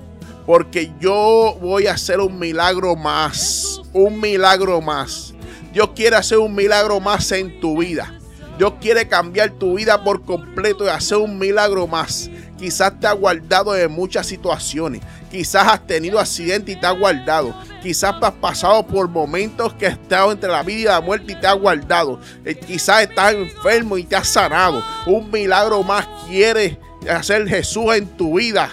Porque 0.46 0.90
yo 0.98 1.58
voy 1.60 1.88
a 1.88 1.92
hacer 1.92 2.20
un 2.20 2.38
milagro 2.38 2.96
más. 2.96 3.82
Un 3.92 4.18
milagro 4.18 4.80
más. 4.80 5.34
Dios 5.74 5.90
quiere 5.94 6.16
hacer 6.16 6.38
un 6.38 6.54
milagro 6.54 7.00
más 7.00 7.30
en 7.32 7.60
tu 7.60 7.80
vida. 7.80 8.18
Dios 8.56 8.72
quiere 8.80 9.06
cambiar 9.08 9.50
tu 9.50 9.76
vida 9.76 10.02
por 10.02 10.22
completo 10.22 10.86
y 10.86 10.88
hacer 10.88 11.18
un 11.18 11.38
milagro 11.38 11.86
más. 11.86 12.30
Quizás 12.56 12.98
te 12.98 13.08
ha 13.08 13.12
guardado 13.12 13.74
de 13.74 13.88
muchas 13.88 14.26
situaciones. 14.26 15.02
Quizás 15.32 15.66
has 15.66 15.86
tenido 15.86 16.20
accidente 16.20 16.72
y 16.72 16.76
te 16.76 16.86
ha 16.86 16.90
guardado. 16.90 17.54
Quizás 17.82 18.14
has 18.20 18.32
pasado 18.32 18.86
por 18.86 19.08
momentos 19.08 19.72
que 19.72 19.86
has 19.86 19.94
estado 19.94 20.30
entre 20.30 20.50
la 20.50 20.62
vida 20.62 20.78
y 20.78 20.84
la 20.84 21.00
muerte 21.00 21.32
y 21.32 21.40
te 21.40 21.46
ha 21.46 21.54
guardado. 21.54 22.20
Eh, 22.44 22.54
quizás 22.54 23.04
estás 23.04 23.32
enfermo 23.32 23.96
y 23.96 24.04
te 24.04 24.14
has 24.14 24.28
sanado. 24.28 24.84
Un 25.06 25.30
milagro 25.30 25.82
más 25.82 26.06
quiere 26.28 26.78
hacer 27.10 27.48
Jesús 27.48 27.94
en 27.94 28.06
tu 28.08 28.36
vida. 28.38 28.68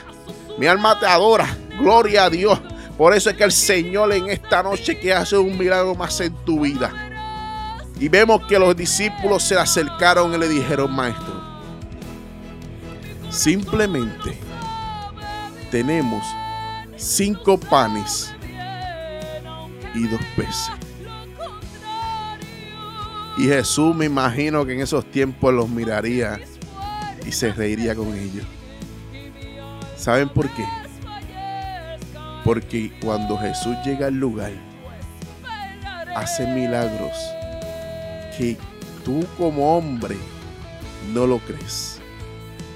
Mi 0.57 0.67
alma 0.67 0.99
te 0.99 1.05
adora. 1.05 1.47
Gloria 1.79 2.25
a 2.25 2.29
Dios. 2.29 2.59
Por 2.97 3.15
eso 3.15 3.29
es 3.29 3.37
que 3.37 3.45
el 3.45 3.53
Señor 3.53 4.11
en 4.11 4.29
esta 4.29 4.61
noche 4.61 4.99
quiere 4.99 5.15
hacer 5.15 5.39
un 5.39 5.57
milagro 5.57 5.95
más 5.95 6.19
en 6.19 6.35
tu 6.43 6.59
vida. 6.59 6.91
Y 8.01 8.09
vemos 8.09 8.45
que 8.47 8.59
los 8.59 8.75
discípulos 8.75 9.43
se 9.43 9.57
acercaron 9.57 10.33
y 10.33 10.37
le 10.37 10.49
dijeron, 10.49 10.91
maestro, 10.91 11.41
simplemente 13.29 14.37
tenemos 15.71 16.21
cinco 16.99 17.57
panes 17.57 18.33
y 19.95 20.05
dos 20.07 20.19
peces. 20.35 20.69
Y 23.37 23.43
Jesús 23.43 23.95
me 23.95 24.05
imagino 24.05 24.65
que 24.65 24.73
en 24.73 24.81
esos 24.81 25.09
tiempos 25.09 25.53
los 25.53 25.69
miraría 25.69 26.41
y 27.25 27.31
se 27.31 27.53
reiría 27.53 27.95
con 27.95 28.13
ellos. 28.13 28.45
¿Saben 29.95 30.27
por 30.27 30.49
qué? 30.49 30.65
Porque 32.43 32.91
cuando 33.01 33.37
Jesús 33.37 33.77
llega 33.85 34.07
al 34.07 34.15
lugar, 34.15 34.51
hace 36.15 36.47
milagros 36.47 37.13
que 38.37 38.57
tú 39.05 39.25
como 39.37 39.77
hombre 39.77 40.17
no 41.13 41.25
lo 41.25 41.39
crees. 41.39 42.01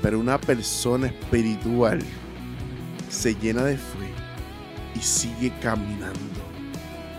Pero 0.01 0.19
una 0.19 0.37
persona 0.37 1.07
espiritual 1.07 1.99
se 3.13 3.35
llena 3.35 3.63
de 3.63 3.77
fe 3.77 4.11
y 4.95 4.99
sigue 4.99 5.53
caminando. 5.61 6.17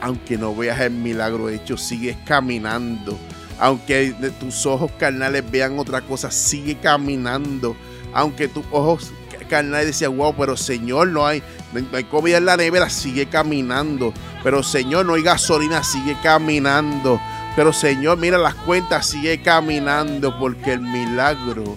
Aunque 0.00 0.36
no 0.36 0.54
veas 0.54 0.80
el 0.80 0.90
milagro 0.90 1.48
hecho, 1.48 1.76
sigues 1.76 2.16
caminando. 2.26 3.18
Aunque 3.58 4.14
tus 4.40 4.66
ojos 4.66 4.90
carnales 4.98 5.48
vean 5.50 5.78
otra 5.78 6.02
cosa, 6.02 6.30
sigue 6.30 6.76
caminando. 6.76 7.76
Aunque 8.12 8.48
tus 8.48 8.64
ojos 8.70 9.12
carnales 9.48 9.86
decían, 9.86 10.16
wow, 10.16 10.34
pero 10.36 10.56
Señor, 10.56 11.08
no 11.08 11.26
hay, 11.26 11.42
no 11.72 11.96
hay 11.96 12.04
comida 12.04 12.38
en 12.38 12.46
la 12.46 12.56
nevera, 12.56 12.90
sigue 12.90 13.26
caminando. 13.26 14.12
Pero 14.42 14.62
Señor, 14.62 15.06
no 15.06 15.14
hay 15.14 15.22
gasolina, 15.22 15.82
sigue 15.82 16.16
caminando. 16.22 17.20
Pero 17.56 17.72
Señor, 17.72 18.18
mira 18.18 18.36
las 18.36 18.54
cuentas, 18.54 19.06
sigue 19.06 19.40
caminando 19.40 20.36
porque 20.38 20.72
el 20.72 20.80
milagro 20.80 21.76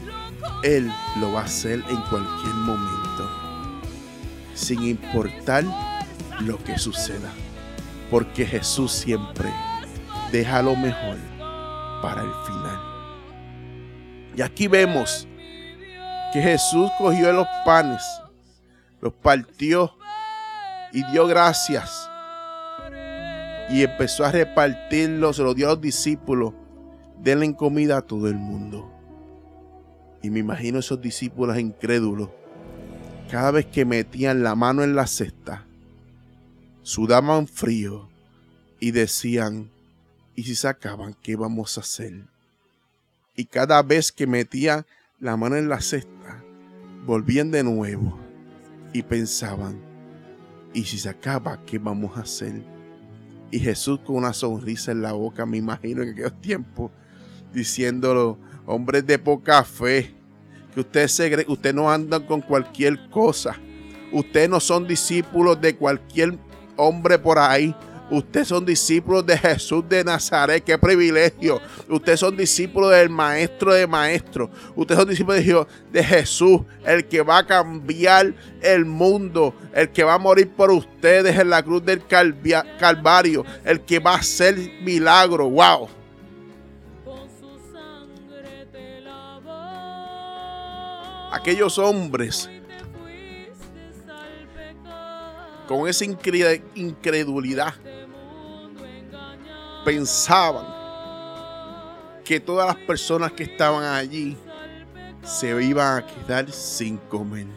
Él 0.64 0.92
lo 1.20 1.34
va 1.34 1.42
a 1.42 1.46
hacer 1.46 1.84
en 1.88 2.02
cualquier 2.10 2.54
momento. 2.56 2.97
Sin 4.68 4.84
importar 4.84 5.64
lo 6.42 6.62
que 6.62 6.78
suceda. 6.78 7.32
Porque 8.12 8.46
Jesús 8.46 8.92
siempre 8.92 9.48
deja 10.30 10.62
lo 10.62 10.76
mejor 10.76 11.16
para 12.02 12.22
el 12.22 12.34
final. 12.46 12.80
Y 14.36 14.42
aquí 14.42 14.68
vemos 14.68 15.26
que 16.34 16.42
Jesús 16.42 16.92
cogió 16.98 17.32
los 17.32 17.48
panes, 17.64 18.04
los 19.00 19.14
partió 19.14 19.94
y 20.92 21.02
dio 21.14 21.28
gracias. 21.28 22.10
Y 23.70 23.84
empezó 23.84 24.26
a 24.26 24.34
repartirlos, 24.34 25.38
se 25.38 25.44
los 25.44 25.56
dio 25.56 25.68
a 25.68 25.76
los 25.76 25.82
discípulos. 25.82 26.54
Denle 27.22 27.56
comida 27.56 28.00
a 28.00 28.02
todo 28.02 28.28
el 28.28 28.36
mundo. 28.36 28.92
Y 30.22 30.30
me 30.30 30.40
imagino 30.40 30.80
esos 30.80 31.00
discípulos 31.00 31.58
incrédulos, 31.58 32.28
cada 33.28 33.52
vez 33.52 33.66
que 33.66 33.86
metían 33.86 34.44
la 34.44 34.56
mano 34.56 34.84
en 34.84 34.96
la 34.96 35.06
cesta, 35.06 35.66
sudaban 36.82 37.48
frío 37.48 38.10
y 38.80 38.92
decían, 38.92 39.70
¿y 40.36 40.44
si 40.44 40.56
se 40.56 40.68
acaban, 40.68 41.16
qué 41.22 41.36
vamos 41.36 41.78
a 41.78 41.82
hacer? 41.82 42.24
Y 43.36 43.46
cada 43.46 43.84
vez 43.84 44.12
que 44.12 44.28
metían 44.28 44.86
la 45.20 45.36
mano 45.36 45.58
en 45.58 45.68
la 45.68 45.82
cesta, 45.82 46.44
volvían 47.06 47.52
de 47.52 47.64
nuevo 47.64 48.18
y 48.94 49.04
pensaban, 49.04 49.80
¿y 50.74 50.86
si 50.86 50.98
se 50.98 51.10
acaba, 51.10 51.64
qué 51.66 51.80
vamos 51.80 52.18
a 52.18 52.22
hacer? 52.22 52.64
Y 53.52 53.60
Jesús 53.60 54.00
con 54.06 54.18
una 54.18 54.34
sonrisa 54.34 54.92
en 54.92 55.02
la 55.02 55.12
boca, 55.12 55.46
me 55.46 55.58
imagino 55.58 56.02
en 56.02 56.10
aquellos 56.12 56.40
tiempos, 56.42 56.92
diciéndolo, 57.54 58.38
hombres 58.66 59.06
de 59.06 59.20
poca 59.20 59.64
fe, 59.64 60.17
que 60.78 60.82
ustedes, 60.82 61.12
se, 61.12 61.46
ustedes 61.48 61.76
no 61.76 61.90
andan 61.90 62.24
con 62.28 62.40
cualquier 62.40 63.10
cosa, 63.10 63.60
ustedes 64.12 64.48
no 64.48 64.60
son 64.60 64.86
discípulos 64.86 65.60
de 65.60 65.76
cualquier 65.76 66.38
hombre 66.76 67.18
por 67.18 67.40
ahí, 67.40 67.76
Ustedes 68.10 68.48
son 68.48 68.66
discípulos 68.66 69.26
de 69.26 69.38
Jesús 69.38 69.84
de 69.90 70.02
Nazaret. 70.02 70.64
Qué 70.64 70.78
privilegio. 70.78 71.60
Ustedes 71.90 72.22
son 72.22 72.38
discípulos 72.38 72.92
del 72.92 73.10
Maestro 73.10 73.74
de 73.74 73.86
Maestros. 73.86 74.50
Ustedes 74.78 75.00
son 75.00 75.10
discípulos 75.10 75.68
de 75.92 76.02
Jesús, 76.02 76.62
el 76.86 77.06
que 77.06 77.22
va 77.22 77.40
a 77.40 77.46
cambiar 77.46 78.34
el 78.62 78.86
mundo, 78.86 79.54
el 79.74 79.90
que 79.90 80.06
va 80.06 80.14
a 80.14 80.20
morir 80.20 80.50
por 80.50 80.72
ustedes 80.72 81.38
en 81.38 81.50
la 81.50 81.62
cruz 81.62 81.84
del 81.84 82.02
Calvario, 82.08 83.44
el 83.66 83.82
que 83.82 84.00
va 84.00 84.14
a 84.14 84.20
hacer 84.20 84.56
milagro. 84.82 85.50
¡Wow! 85.50 85.90
Aquellos 91.32 91.78
hombres 91.78 92.50
con 95.68 95.88
esa 95.88 96.06
incredulidad 96.06 97.74
pensaban 99.84 100.66
que 102.24 102.40
todas 102.40 102.68
las 102.68 102.76
personas 102.86 103.32
que 103.34 103.44
estaban 103.44 103.84
allí 103.84 104.38
se 105.24 105.64
iban 105.64 105.98
a 105.98 106.06
quedar 106.06 106.52
sin 106.52 106.98
comer. 106.98 107.48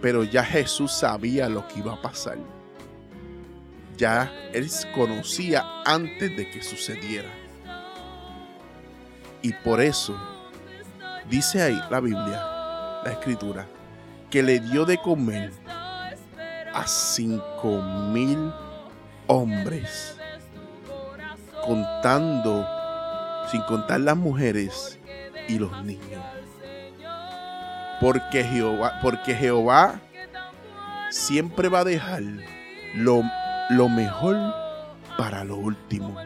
Pero 0.00 0.22
ya 0.22 0.44
Jesús 0.44 0.92
sabía 0.92 1.48
lo 1.48 1.66
que 1.66 1.80
iba 1.80 1.94
a 1.94 2.02
pasar. 2.02 2.38
Ya 3.96 4.32
él 4.52 4.68
conocía 4.94 5.64
antes 5.84 6.36
de 6.36 6.48
que 6.48 6.62
sucediera. 6.62 7.30
Y 9.42 9.52
por 9.52 9.80
eso 9.80 10.16
dice 11.28 11.62
ahí 11.62 11.80
la 11.90 12.00
Biblia, 12.00 12.42
la 13.04 13.10
escritura, 13.12 13.66
que 14.30 14.42
le 14.42 14.60
dio 14.60 14.84
de 14.84 14.98
comer 14.98 15.52
a 16.74 16.86
cinco 16.86 17.82
mil 18.12 18.52
hombres 19.26 20.16
contando, 21.64 22.66
sin 23.50 23.62
contar 23.62 24.00
las 24.00 24.16
mujeres 24.16 24.98
y 25.48 25.58
los 25.58 25.84
niños. 25.84 26.24
Porque 28.00 28.44
Jehová, 28.44 28.98
porque 29.02 29.34
Jehová 29.34 30.00
siempre 31.10 31.68
va 31.68 31.80
a 31.80 31.84
dejar 31.84 32.22
lo, 32.94 33.22
lo 33.70 33.88
mejor 33.88 34.36
para 35.16 35.44
lo 35.44 35.56
último. 35.56 36.16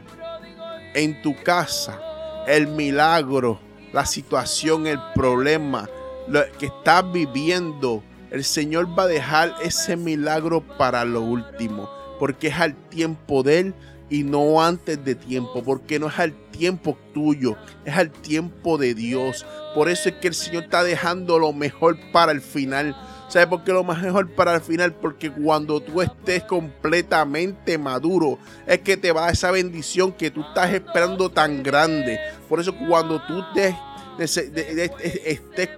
En 0.94 1.23
tu 1.23 1.35
casa, 1.42 1.99
el 2.47 2.68
milagro, 2.68 3.59
la 3.92 4.06
situación, 4.06 4.87
el 4.87 4.99
problema, 5.14 5.88
lo 6.28 6.40
que 6.58 6.66
estás 6.66 7.11
viviendo, 7.12 8.02
el 8.31 8.44
Señor 8.44 8.98
va 8.98 9.05
a 9.05 9.09
dejar 9.09 9.55
ese 9.62 9.96
milagro 9.96 10.62
para 10.78 11.05
lo 11.05 11.20
último, 11.20 11.90
porque 12.18 12.48
es 12.48 12.59
al 12.59 12.74
tiempo 12.74 13.42
de 13.42 13.59
Él 13.59 13.74
y 14.09 14.24
no 14.24 14.62
antes 14.62 15.05
de 15.05 15.14
tiempo, 15.14 15.62
porque 15.62 15.98
no 15.98 16.09
es 16.09 16.18
al 16.18 16.33
tiempo 16.50 16.96
tuyo, 17.14 17.57
es 17.85 17.96
al 17.96 18.11
tiempo 18.11 18.78
de 18.78 18.94
Dios. 18.94 19.46
Por 19.74 19.88
eso 19.88 20.09
es 20.09 20.16
que 20.16 20.28
el 20.28 20.35
Señor 20.35 20.64
está 20.64 20.83
dejando 20.83 21.38
lo 21.38 21.52
mejor 21.52 21.98
para 22.12 22.33
el 22.33 22.40
final. 22.40 22.96
¿Sabe 23.33 23.47
por 23.47 23.64
qué 23.64 23.73
lo 23.73 23.83
mejor 23.83 24.29
para 24.35 24.57
el 24.57 24.61
final? 24.61 24.92
Porque 24.92 25.33
cuando 25.33 25.81
tú 25.81 26.03
estés 26.03 26.42
completamente 26.42 27.79
maduro, 27.79 28.38
es 28.66 28.81
que 28.81 28.99
te 28.99 29.11
va 29.11 29.31
esa 29.31 29.51
bendición 29.51 30.12
que 30.12 30.31
tú 30.31 30.42
estás 30.42 30.71
esperando 30.71 31.31
tan 31.31 31.62
grande. 31.62 32.21
Por 32.47 32.61
eso 32.61 32.77
cuando 32.77 33.23
tú 33.23 33.42
estés 33.57 33.75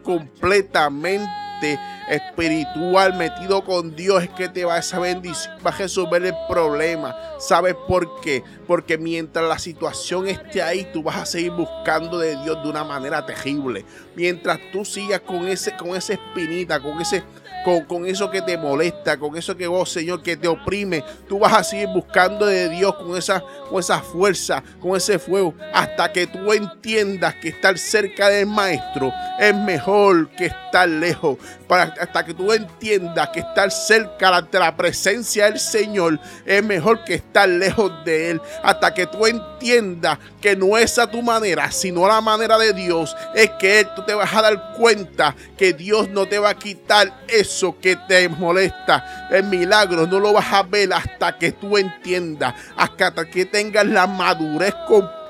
completamente 0.03 1.79
espiritual 2.09 3.17
metido 3.17 3.64
con 3.64 3.95
Dios 3.95 4.25
es 4.25 4.31
que 4.31 4.49
te 4.49 4.64
va 4.64 4.75
a 4.75 4.79
esa 4.79 4.99
bendición, 4.99 5.55
va 5.64 5.71
a 5.71 5.77
resolver 5.77 6.25
el 6.25 6.35
problema. 6.49 7.14
¿Sabes 7.38 7.77
por 7.87 8.21
qué? 8.21 8.43
Porque 8.67 8.99
mientras 8.99 9.49
la 9.49 9.59
situación 9.59 10.27
esté 10.27 10.61
ahí, 10.61 10.88
tú 10.93 11.03
vas 11.05 11.17
a 11.17 11.27
seguir 11.27 11.53
buscando 11.53 12.19
de 12.19 12.37
Dios 12.43 12.62
de 12.62 12.69
una 12.69 12.83
manera 12.85 13.25
terrible. 13.25 13.85
Mientras 14.17 14.59
tú 14.73 14.85
sigas 14.85 15.21
con 15.21 15.47
ese, 15.47 15.77
con 15.77 15.90
esa 15.90 16.14
espinita, 16.14 16.81
con 16.81 17.01
ese 17.01 17.23
con, 17.64 18.07
eso 18.07 18.31
que 18.31 18.42
te 18.42 18.59
molesta, 18.59 19.16
con 19.16 19.37
eso 19.37 19.57
que 19.57 19.66
vos, 19.66 19.83
oh, 19.83 19.87
Señor, 19.92 20.22
que 20.22 20.37
te 20.37 20.46
oprime. 20.46 21.03
Tú 21.27 21.38
vas 21.38 21.55
a 21.55 21.64
seguir 21.64 21.88
buscando 21.88 22.46
de 22.46 22.68
Dios 22.68 22.94
con 22.96 23.16
esa, 23.16 23.42
con 23.68 23.81
esa 23.81 24.00
fuerza, 24.00 24.62
con 24.81 24.96
ese 24.96 25.18
fuego, 25.18 25.55
hasta 25.72 26.12
que 26.12 26.27
tú 26.27 26.53
entiendas 26.53 27.35
que 27.37 27.48
estar 27.48 27.79
cerca 27.79 28.29
del 28.29 28.46
Maestro 28.46 29.12
es 29.38 29.55
mejor 29.55 30.29
que 30.31 30.46
estar 30.46 30.88
lejos. 30.88 31.38
Para, 31.66 31.94
hasta 31.98 32.24
que 32.24 32.35
tú 32.35 32.53
entiendas 32.53 33.31
que 33.31 33.40
estar 33.40 33.70
cerca 33.70 34.37
ante 34.37 34.59
la 34.59 34.77
presencia 34.77 35.46
del 35.46 35.59
Señor 35.59 36.20
es 36.44 36.62
mejor 36.62 37.05
que 37.05 37.14
estar 37.14 37.48
lejos 37.48 37.92
de 38.05 38.33
Él. 38.33 38.40
Hasta 38.62 38.92
que 38.92 39.07
tú 39.07 39.27
entiendas 39.27 40.18
que 40.40 40.55
no 40.55 40.77
es 40.77 40.98
a 40.98 41.11
tu 41.11 41.22
manera, 41.22 41.70
sino 41.70 42.07
la 42.07 42.20
manera 42.20 42.59
de 42.59 42.74
Dios. 42.74 43.16
Es 43.35 43.50
que 43.59 43.81
Él, 43.81 43.88
tú 43.96 44.05
te 44.05 44.14
vas 44.14 44.33
a 44.35 44.42
dar 44.42 44.74
cuenta 44.74 45.35
que 45.57 45.72
Dios 45.72 46.11
no 46.11 46.27
te 46.27 46.38
va 46.38 46.50
a 46.50 46.59
quitar 46.59 47.24
eso 47.29 47.54
que 47.81 47.97
te 48.09 48.29
molesta, 48.29 49.29
el 49.31 49.45
milagro, 49.45 50.07
no 50.07 50.19
lo 50.19 50.33
vas 50.33 50.53
a 50.53 50.62
ver 50.62 50.93
hasta 50.93 51.38
que 51.38 51.53
tú 51.53 51.79
entiendas, 51.79 52.55
hasta 52.77 53.12
que 53.27 53.47
tengas 53.47 53.87
la 53.87 54.07
madurez 54.07 54.75
completa 54.87 55.24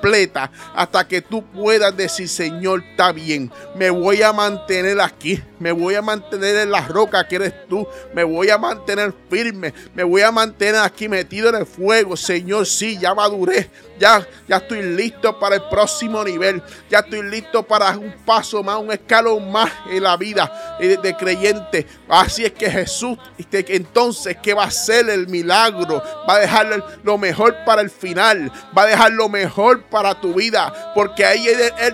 hasta 0.75 1.07
que 1.07 1.21
tú 1.21 1.43
puedas 1.43 1.95
decir, 1.95 2.29
Señor, 2.29 2.83
está 2.91 3.11
bien, 3.11 3.51
me 3.75 3.89
voy 3.89 4.21
a 4.21 4.31
mantener 4.31 5.01
aquí, 5.01 5.41
me 5.59 5.71
voy 5.71 5.95
a 5.95 6.01
mantener 6.01 6.57
en 6.57 6.71
la 6.71 6.81
roca 6.81 7.27
que 7.27 7.37
eres 7.37 7.67
tú, 7.67 7.87
me 8.13 8.23
voy 8.23 8.49
a 8.49 8.57
mantener 8.57 9.13
firme, 9.29 9.73
me 9.95 10.03
voy 10.03 10.21
a 10.21 10.31
mantener 10.31 10.81
aquí 10.81 11.09
metido 11.09 11.49
en 11.49 11.55
el 11.55 11.65
fuego, 11.65 12.15
Señor, 12.15 12.65
sí, 12.67 12.97
ya 12.99 13.15
maduré, 13.15 13.69
ya, 13.99 14.27
ya 14.47 14.57
estoy 14.57 14.83
listo 14.83 15.39
para 15.39 15.55
el 15.55 15.63
próximo 15.69 16.23
nivel, 16.23 16.61
ya 16.89 16.99
estoy 16.99 17.23
listo 17.23 17.63
para 17.63 17.97
un 17.97 18.13
paso 18.25 18.61
más, 18.61 18.77
un 18.77 18.91
escalón 18.91 19.51
más 19.51 19.71
en 19.89 20.03
la 20.03 20.17
vida 20.17 20.77
de, 20.79 21.15
creyente. 21.15 21.87
Así 22.09 22.45
es 22.45 22.51
que 22.51 22.69
Jesús, 22.69 23.17
este, 23.37 23.75
entonces, 23.75 24.37
¿qué 24.41 24.53
va 24.53 24.63
a 24.63 24.67
hacer 24.67 25.09
el 25.09 25.27
milagro? 25.27 26.03
Va 26.27 26.35
a 26.35 26.39
dejar 26.39 26.83
lo 27.03 27.17
mejor 27.17 27.55
para 27.65 27.81
el 27.81 27.89
final, 27.89 28.51
va 28.77 28.83
a 28.83 28.87
dejar 28.87 29.11
lo 29.13 29.29
mejor 29.29 29.83
para 29.83 29.94
para 29.95 30.13
tu 30.13 30.33
vida, 30.33 30.91
porque 30.93 31.25
ahí, 31.25 31.47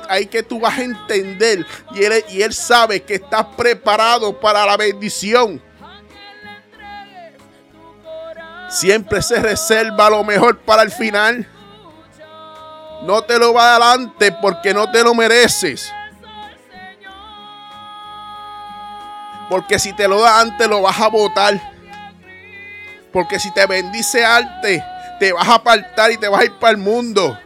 ahí 0.09 0.25
que 0.25 0.41
tú 0.41 0.59
vas 0.59 0.75
a 0.75 0.81
entender 0.81 1.63
y 1.93 2.03
él, 2.03 2.25
y 2.29 2.41
él 2.41 2.51
sabe 2.51 3.03
que 3.03 3.13
estás 3.13 3.45
preparado 3.55 4.39
para 4.39 4.65
la 4.65 4.75
bendición. 4.75 5.61
Siempre 8.69 9.21
se 9.21 9.39
reserva 9.39 10.09
lo 10.09 10.23
mejor 10.23 10.57
para 10.61 10.81
el 10.81 10.89
final. 10.89 11.47
No 13.03 13.21
te 13.21 13.37
lo 13.37 13.53
va 13.53 13.75
adelante 13.75 14.31
porque 14.31 14.73
no 14.73 14.89
te 14.89 15.03
lo 15.03 15.13
mereces. 15.13 15.93
Porque 19.47 19.77
si 19.77 19.93
te 19.93 20.07
lo 20.07 20.21
da 20.21 20.39
antes 20.39 20.67
lo 20.67 20.81
vas 20.81 20.99
a 20.99 21.07
votar. 21.07 21.53
Porque 23.13 23.39
si 23.39 23.53
te 23.53 23.67
bendice 23.67 24.25
antes, 24.25 24.81
te 25.19 25.31
vas 25.33 25.47
a 25.47 25.53
apartar 25.53 26.11
y 26.11 26.17
te 26.17 26.27
vas 26.27 26.41
a 26.41 26.45
ir 26.45 26.53
para 26.53 26.71
el 26.71 26.77
mundo. 26.77 27.37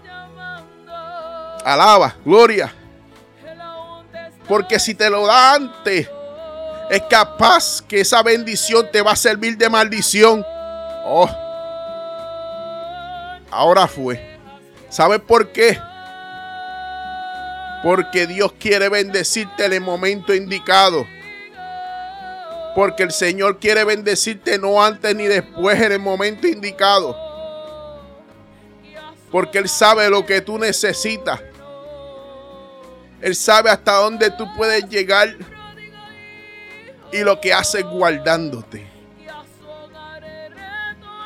Alaba, 1.65 2.15
gloria. 2.23 2.71
Porque 4.47 4.79
si 4.79 4.93
te 4.93 5.09
lo 5.09 5.25
da 5.25 5.55
antes, 5.55 6.07
es 6.91 7.01
capaz 7.09 7.81
que 7.81 8.01
esa 8.01 8.21
bendición 8.21 8.87
te 8.91 9.01
va 9.01 9.13
a 9.13 9.15
servir 9.15 9.57
de 9.57 9.67
maldición. 9.67 10.45
Oh, 11.05 11.27
ahora 13.49 13.87
fue. 13.87 14.37
¿Sabes 14.89 15.21
por 15.21 15.51
qué? 15.51 15.79
Porque 17.81 18.27
Dios 18.27 18.53
quiere 18.59 18.87
bendecirte 18.87 19.65
en 19.65 19.73
el 19.73 19.81
momento 19.81 20.35
indicado. 20.35 21.07
Porque 22.75 23.01
el 23.01 23.11
Señor 23.11 23.57
quiere 23.57 23.83
bendecirte 23.85 24.59
no 24.59 24.83
antes 24.83 25.15
ni 25.15 25.25
después 25.25 25.81
en 25.81 25.93
el 25.93 25.99
momento 25.99 26.45
indicado. 26.45 27.17
Porque 29.31 29.57
Él 29.57 29.67
sabe 29.67 30.07
lo 30.11 30.27
que 30.27 30.41
tú 30.41 30.59
necesitas. 30.59 31.41
Él 33.21 33.35
sabe 33.35 33.69
hasta 33.69 33.93
dónde 33.97 34.31
tú 34.31 34.45
puedes 34.55 34.87
llegar. 34.89 35.35
Y 37.11 37.19
lo 37.23 37.39
que 37.39 37.53
hace 37.53 37.81
guardándote. 37.81 38.87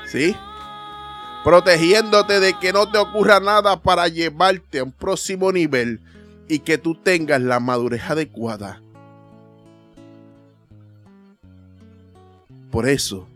¿Sí? 0.07 0.35
Protegiéndote 1.43 2.39
de 2.39 2.53
que 2.59 2.73
no 2.73 2.91
te 2.91 2.97
ocurra 2.97 3.39
nada 3.39 3.81
para 3.81 4.07
llevarte 4.07 4.79
a 4.79 4.83
un 4.83 4.91
próximo 4.91 5.51
nivel 5.51 5.99
y 6.47 6.59
que 6.59 6.77
tú 6.77 6.95
tengas 6.95 7.41
la 7.41 7.59
madurez 7.59 8.03
adecuada. 8.09 8.81
Por 12.71 12.87
eso, 12.87 13.27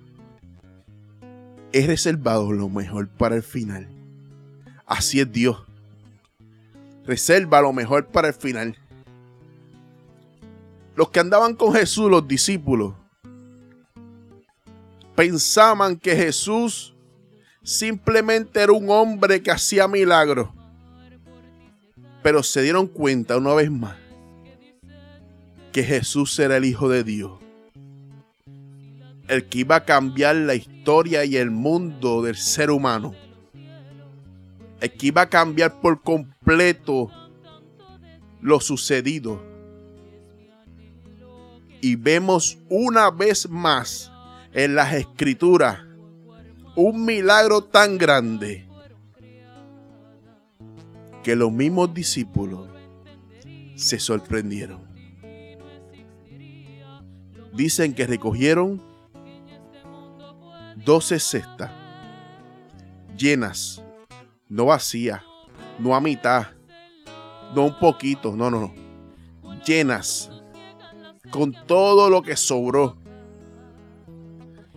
he 1.71 1.87
reservado 1.87 2.51
lo 2.51 2.69
mejor 2.69 3.07
para 3.07 3.35
el 3.35 3.43
final. 3.43 3.87
Así 4.85 5.19
es 5.19 5.31
Dios. 5.31 5.57
Reserva 7.05 7.61
lo 7.61 7.73
mejor 7.73 8.07
para 8.07 8.29
el 8.29 8.33
final. 8.33 8.77
Los 10.95 11.09
que 11.09 11.19
andaban 11.19 11.55
con 11.55 11.73
Jesús, 11.73 12.09
los 12.09 12.27
discípulos, 12.27 12.93
pensaban 15.15 15.97
que 15.97 16.15
Jesús 16.15 16.95
simplemente 17.63 18.61
era 18.61 18.73
un 18.73 18.89
hombre 18.89 19.41
que 19.41 19.51
hacía 19.51 19.87
milagros. 19.87 20.49
Pero 22.21 22.43
se 22.43 22.61
dieron 22.61 22.87
cuenta 22.87 23.37
una 23.37 23.53
vez 23.53 23.69
más 23.69 24.03
que 25.73 25.83
Jesús 25.83 26.37
era 26.39 26.55
el 26.55 26.65
Hijo 26.65 26.87
de 26.87 27.03
Dios. 27.03 27.31
El 29.27 29.49
que 29.49 29.59
iba 29.59 29.77
a 29.77 29.85
cambiar 29.85 30.35
la 30.35 30.53
historia 30.53 31.25
y 31.25 31.35
el 31.35 31.49
mundo 31.49 32.21
del 32.21 32.35
ser 32.35 32.69
humano. 32.69 33.15
Que 34.91 35.07
iba 35.07 35.21
a 35.21 35.29
cambiar 35.29 35.79
por 35.79 36.01
completo 36.01 37.09
lo 38.41 38.59
sucedido. 38.59 39.41
Y 41.79 41.95
vemos 41.95 42.57
una 42.69 43.09
vez 43.09 43.49
más 43.49 44.11
en 44.53 44.75
las 44.75 44.93
escrituras 44.93 45.79
un 46.75 47.05
milagro 47.05 47.63
tan 47.63 47.97
grande 47.97 48.67
que 51.23 51.35
los 51.35 51.51
mismos 51.51 51.93
discípulos 51.93 52.67
se 53.75 53.99
sorprendieron. 53.99 54.81
Dicen 57.53 57.93
que 57.93 58.07
recogieron 58.07 58.81
doce 60.83 61.19
cestas 61.19 61.71
llenas, 63.15 63.81
no 64.53 64.65
vacías, 64.65 65.19
no 65.79 65.95
a 65.95 65.99
mitad, 65.99 66.45
no 67.55 67.65
un 67.65 67.79
poquito, 67.79 68.35
no, 68.35 68.51
no, 68.51 68.59
no, 69.41 69.63
llenas, 69.65 70.29
con 71.31 71.53
todo 71.65 72.07
lo 72.07 72.21
que 72.21 72.37
sobró. 72.37 72.95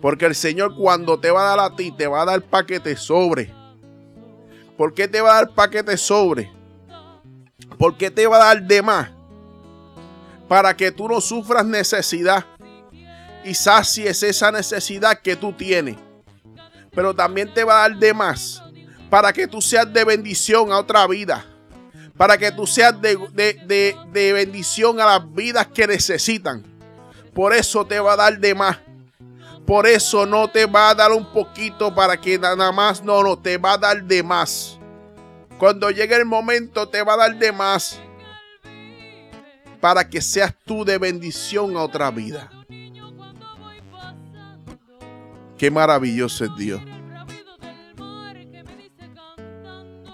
Porque 0.01 0.25
el 0.25 0.33
Señor 0.33 0.75
cuando 0.75 1.19
te 1.19 1.29
va 1.29 1.41
a 1.41 1.55
dar 1.55 1.71
a 1.71 1.75
ti, 1.75 1.91
te 1.91 2.07
va 2.07 2.23
a 2.23 2.25
dar 2.25 2.41
paquete 2.41 2.95
sobre. 2.95 3.53
¿Por 4.75 4.95
qué 4.95 5.07
te 5.07 5.21
va 5.21 5.31
a 5.31 5.35
dar 5.43 5.53
paquete 5.53 5.95
sobre? 5.95 6.51
¿Por 7.77 7.97
qué 7.97 8.09
te 8.09 8.25
va 8.25 8.37
a 8.37 8.45
dar 8.55 8.63
de 8.63 8.81
más? 8.81 9.11
Para 10.47 10.75
que 10.75 10.91
tú 10.91 11.07
no 11.07 11.21
sufras 11.21 11.65
necesidad 11.65 12.45
y 13.45 13.53
sacies 13.53 14.23
esa 14.23 14.51
necesidad 14.51 15.19
que 15.21 15.35
tú 15.35 15.53
tienes. 15.53 15.97
Pero 16.91 17.15
también 17.15 17.53
te 17.53 17.63
va 17.63 17.85
a 17.85 17.89
dar 17.89 17.99
de 17.99 18.13
más 18.13 18.63
para 19.09 19.33
que 19.33 19.47
tú 19.47 19.61
seas 19.61 19.91
de 19.91 20.03
bendición 20.03 20.71
a 20.71 20.79
otra 20.79 21.05
vida. 21.07 21.45
Para 22.15 22.37
que 22.37 22.51
tú 22.51 22.65
seas 22.65 22.99
de, 22.99 23.15
de 24.11 24.33
bendición 24.33 24.99
a 24.99 25.05
las 25.05 25.33
vidas 25.33 25.67
que 25.67 25.85
necesitan. 25.85 26.63
Por 27.33 27.53
eso 27.53 27.85
te 27.85 27.99
va 27.99 28.13
a 28.13 28.15
dar 28.15 28.39
de 28.39 28.55
más. 28.55 28.77
Por 29.67 29.85
eso 29.85 30.25
no 30.25 30.49
te 30.49 30.65
va 30.65 30.89
a 30.89 30.95
dar 30.95 31.11
un 31.11 31.25
poquito 31.25 31.93
para 31.93 32.15
que 32.15 32.39
nada 32.39 32.71
más, 32.71 33.03
no, 33.03 33.21
no, 33.21 33.37
te 33.37 33.57
va 33.57 33.73
a 33.73 33.77
dar 33.77 34.01
de 34.01 34.23
más. 34.23 34.79
Cuando 35.59 35.91
llegue 35.91 36.15
el 36.15 36.25
momento 36.25 36.87
te 36.87 37.03
va 37.03 37.15
a 37.15 37.17
dar 37.17 37.37
de 37.37 37.51
más 37.51 37.99
para 39.81 40.07
que 40.07 40.21
seas 40.21 40.53
tú 40.65 40.85
de 40.85 40.97
bendición 40.97 41.75
a 41.75 41.81
otra 41.81 42.09
vida. 42.11 42.49
Qué 45.57 45.69
maravilloso 45.69 46.45
es 46.45 46.55
Dios. 46.55 46.81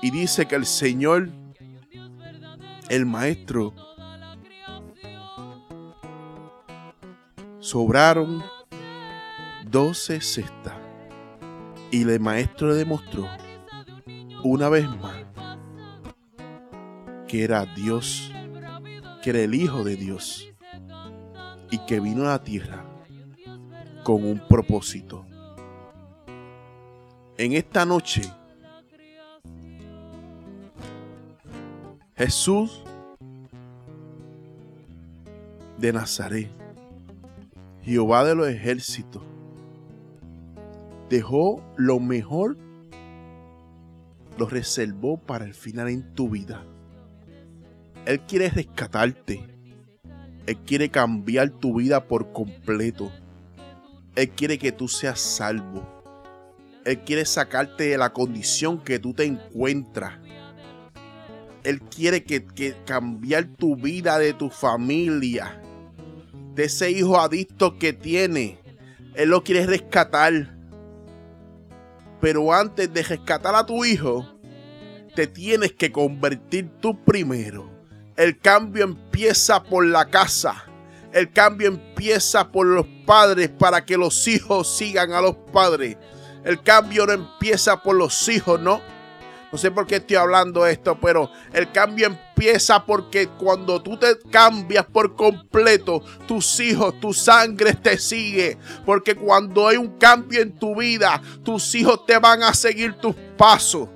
Y 0.04 0.12
dice 0.12 0.46
que 0.46 0.56
el 0.56 0.66
Señor, 0.66 1.30
el 2.90 3.06
Maestro, 3.06 3.74
sobraron 7.60 8.44
doce 9.66 10.20
cestas. 10.20 10.76
Y 11.90 12.02
el 12.02 12.20
maestro 12.20 12.68
le 12.68 12.76
demostró 12.76 13.30
una 14.44 14.68
vez 14.68 14.90
más 14.90 15.24
que 17.28 17.46
era 17.46 17.66
Dios, 17.66 18.30
que 19.22 19.30
era 19.30 19.40
el 19.40 19.56
Hijo 19.56 19.86
de 19.86 19.96
Dios 19.96 20.50
y 21.72 21.78
que 21.86 22.02
vino 22.02 22.24
a 22.24 22.32
la 22.32 22.44
tierra 22.44 22.84
con 24.04 24.26
un 24.26 24.46
propósito. 24.50 25.26
En 27.38 27.54
esta 27.54 27.86
noche, 27.86 28.22
Jesús 32.26 32.82
de 35.78 35.92
Nazaret, 35.92 36.50
Jehová 37.82 38.24
de 38.24 38.34
los 38.34 38.48
ejércitos, 38.48 39.22
dejó 41.10 41.62
lo 41.76 42.00
mejor, 42.00 42.56
lo 44.38 44.48
reservó 44.48 45.18
para 45.18 45.44
el 45.44 45.54
final 45.54 45.90
en 45.90 46.16
tu 46.16 46.30
vida. 46.30 46.64
Él 48.06 48.22
quiere 48.22 48.50
rescatarte. 48.50 49.46
Él 50.46 50.58
quiere 50.60 50.88
cambiar 50.88 51.50
tu 51.50 51.76
vida 51.76 52.08
por 52.08 52.32
completo. 52.32 53.12
Él 54.16 54.30
quiere 54.30 54.58
que 54.58 54.72
tú 54.72 54.88
seas 54.88 55.20
salvo. 55.20 55.86
Él 56.86 57.00
quiere 57.00 57.26
sacarte 57.26 57.84
de 57.84 57.98
la 57.98 58.14
condición 58.14 58.82
que 58.82 58.98
tú 58.98 59.14
te 59.14 59.26
encuentras. 59.26 60.23
Él 61.64 61.82
quiere 61.82 62.24
que, 62.24 62.46
que 62.46 62.76
cambiar 62.86 63.46
tu 63.46 63.76
vida 63.76 64.20
de 64.20 64.34
tu 64.34 64.50
familia. 64.50 65.62
De 66.56 66.66
ese 66.66 66.92
hijo 66.92 67.20
adicto 67.20 67.78
que 67.78 67.94
tiene. 67.94 68.60
Él 69.16 69.30
lo 69.30 69.44
quiere 69.44 69.66
rescatar. 69.66 70.56
Pero 72.20 72.54
antes 72.54 72.94
de 72.94 73.04
rescatar 73.04 73.56
a 73.56 73.66
tu 73.66 73.86
hijo, 73.86 74.28
te 75.16 75.28
tienes 75.28 75.74
que 75.74 75.92
convertir 75.92 76.70
tú 76.80 77.04
primero. 77.04 77.70
El 78.16 78.40
cambio 78.40 78.84
empieza 78.84 79.64
por 79.64 79.86
la 79.86 80.06
casa. 80.06 80.66
El 81.12 81.32
cambio 81.32 81.68
empieza 81.68 82.52
por 82.52 82.66
los 82.66 82.88
padres 83.06 83.50
para 83.50 83.86
que 83.86 83.98
los 83.98 84.28
hijos 84.28 84.76
sigan 84.78 85.14
a 85.14 85.22
los 85.22 85.36
padres. 85.52 85.98
El 86.44 86.62
cambio 86.62 87.06
no 87.06 87.14
empieza 87.14 87.82
por 87.82 87.96
los 87.96 88.28
hijos, 88.28 88.60
¿no? 88.60 88.82
No 89.54 89.60
sé 89.60 89.70
por 89.70 89.86
qué 89.86 89.98
estoy 89.98 90.16
hablando 90.16 90.66
esto, 90.66 90.98
pero 91.00 91.30
el 91.54 91.72
cambio 91.72 92.08
empieza 92.08 92.84
porque 92.84 93.28
cuando 93.28 93.80
tú 93.80 94.00
te 94.00 94.18
cambias 94.32 94.84
por 94.84 95.16
completo, 95.16 96.02
tus 96.28 96.60
hijos, 96.60 97.00
tu 97.00 97.14
sangre 97.14 97.76
te 97.76 98.00
sigue. 98.00 98.58
Porque 98.84 99.14
cuando 99.14 99.68
hay 99.68 99.78
un 99.78 100.00
cambio 100.00 100.42
en 100.42 100.58
tu 100.58 100.78
vida, 100.78 101.22
tus 101.44 101.76
hijos 101.76 102.04
te 102.08 102.18
van 102.18 102.42
a 102.42 102.52
seguir 102.56 102.94
tus 102.96 103.14
pasos. 103.38 103.88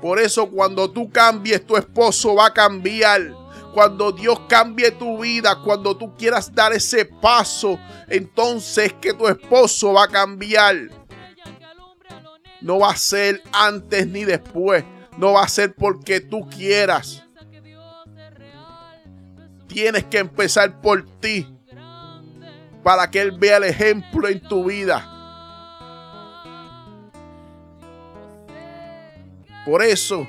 Por 0.00 0.20
eso 0.20 0.48
cuando 0.48 0.88
tú 0.88 1.10
cambies, 1.10 1.66
tu 1.66 1.76
esposo 1.76 2.36
va 2.36 2.46
a 2.46 2.54
cambiar. 2.54 3.34
Cuando 3.74 4.12
Dios 4.12 4.38
cambie 4.48 4.92
tu 4.92 5.18
vida, 5.18 5.58
cuando 5.64 5.96
tú 5.96 6.14
quieras 6.14 6.54
dar 6.54 6.72
ese 6.72 7.06
paso, 7.06 7.76
entonces 8.06 8.92
que 9.00 9.12
tu 9.12 9.26
esposo 9.26 9.94
va 9.94 10.04
a 10.04 10.08
cambiar. 10.08 10.99
No 12.60 12.78
va 12.78 12.90
a 12.90 12.96
ser 12.96 13.42
antes 13.52 14.06
ni 14.06 14.24
después. 14.24 14.84
No 15.16 15.32
va 15.34 15.42
a 15.42 15.48
ser 15.48 15.74
porque 15.74 16.20
tú 16.20 16.48
quieras. 16.48 17.24
Tienes 19.66 20.04
que 20.04 20.18
empezar 20.18 20.80
por 20.80 21.04
ti. 21.20 21.46
Para 22.82 23.10
que 23.10 23.20
Él 23.20 23.32
vea 23.32 23.58
el 23.58 23.64
ejemplo 23.64 24.28
en 24.28 24.40
tu 24.40 24.64
vida. 24.64 25.06
Por 29.64 29.82
eso 29.82 30.26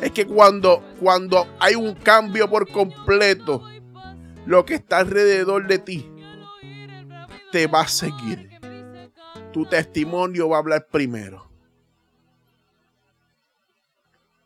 es 0.00 0.10
que 0.10 0.26
cuando, 0.26 0.82
cuando 1.00 1.46
hay 1.60 1.76
un 1.76 1.94
cambio 1.94 2.50
por 2.50 2.68
completo, 2.70 3.62
lo 4.44 4.64
que 4.64 4.74
está 4.74 4.98
alrededor 4.98 5.66
de 5.66 5.78
ti 5.78 6.10
te 7.52 7.66
va 7.68 7.82
a 7.82 7.88
seguir. 7.88 8.53
Tu 9.54 9.64
testimonio 9.64 10.48
va 10.48 10.56
a 10.56 10.58
hablar 10.58 10.88
primero. 10.88 11.48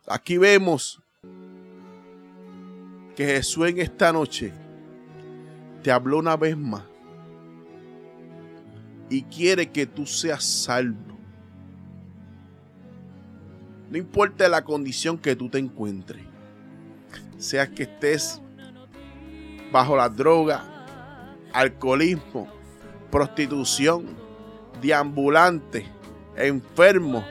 Aquí 0.07 0.37
vemos 0.37 1.01
que 3.16 3.25
Jesús 3.25 3.68
en 3.68 3.79
esta 3.79 4.12
noche 4.12 4.53
te 5.83 5.90
habló 5.90 6.18
una 6.18 6.37
vez 6.37 6.59
más 6.59 6.83
y 9.09 9.23
quiere 9.23 9.71
que 9.71 9.87
tú 9.87 10.05
seas 10.05 10.44
salvo. 10.44 11.18
No 13.90 13.97
importa 13.97 14.47
la 14.47 14.62
condición 14.62 15.16
que 15.16 15.35
tú 15.35 15.49
te 15.49 15.57
encuentres, 15.57 16.23
sea 17.38 17.66
que 17.66 17.85
estés 17.85 18.42
bajo 19.73 19.97
la 19.97 20.11
droga, 20.11 20.87
alcoholismo, 21.55 22.47
prostitución, 23.11 24.28
deambulante, 24.81 25.87
enfermo, 26.37 27.25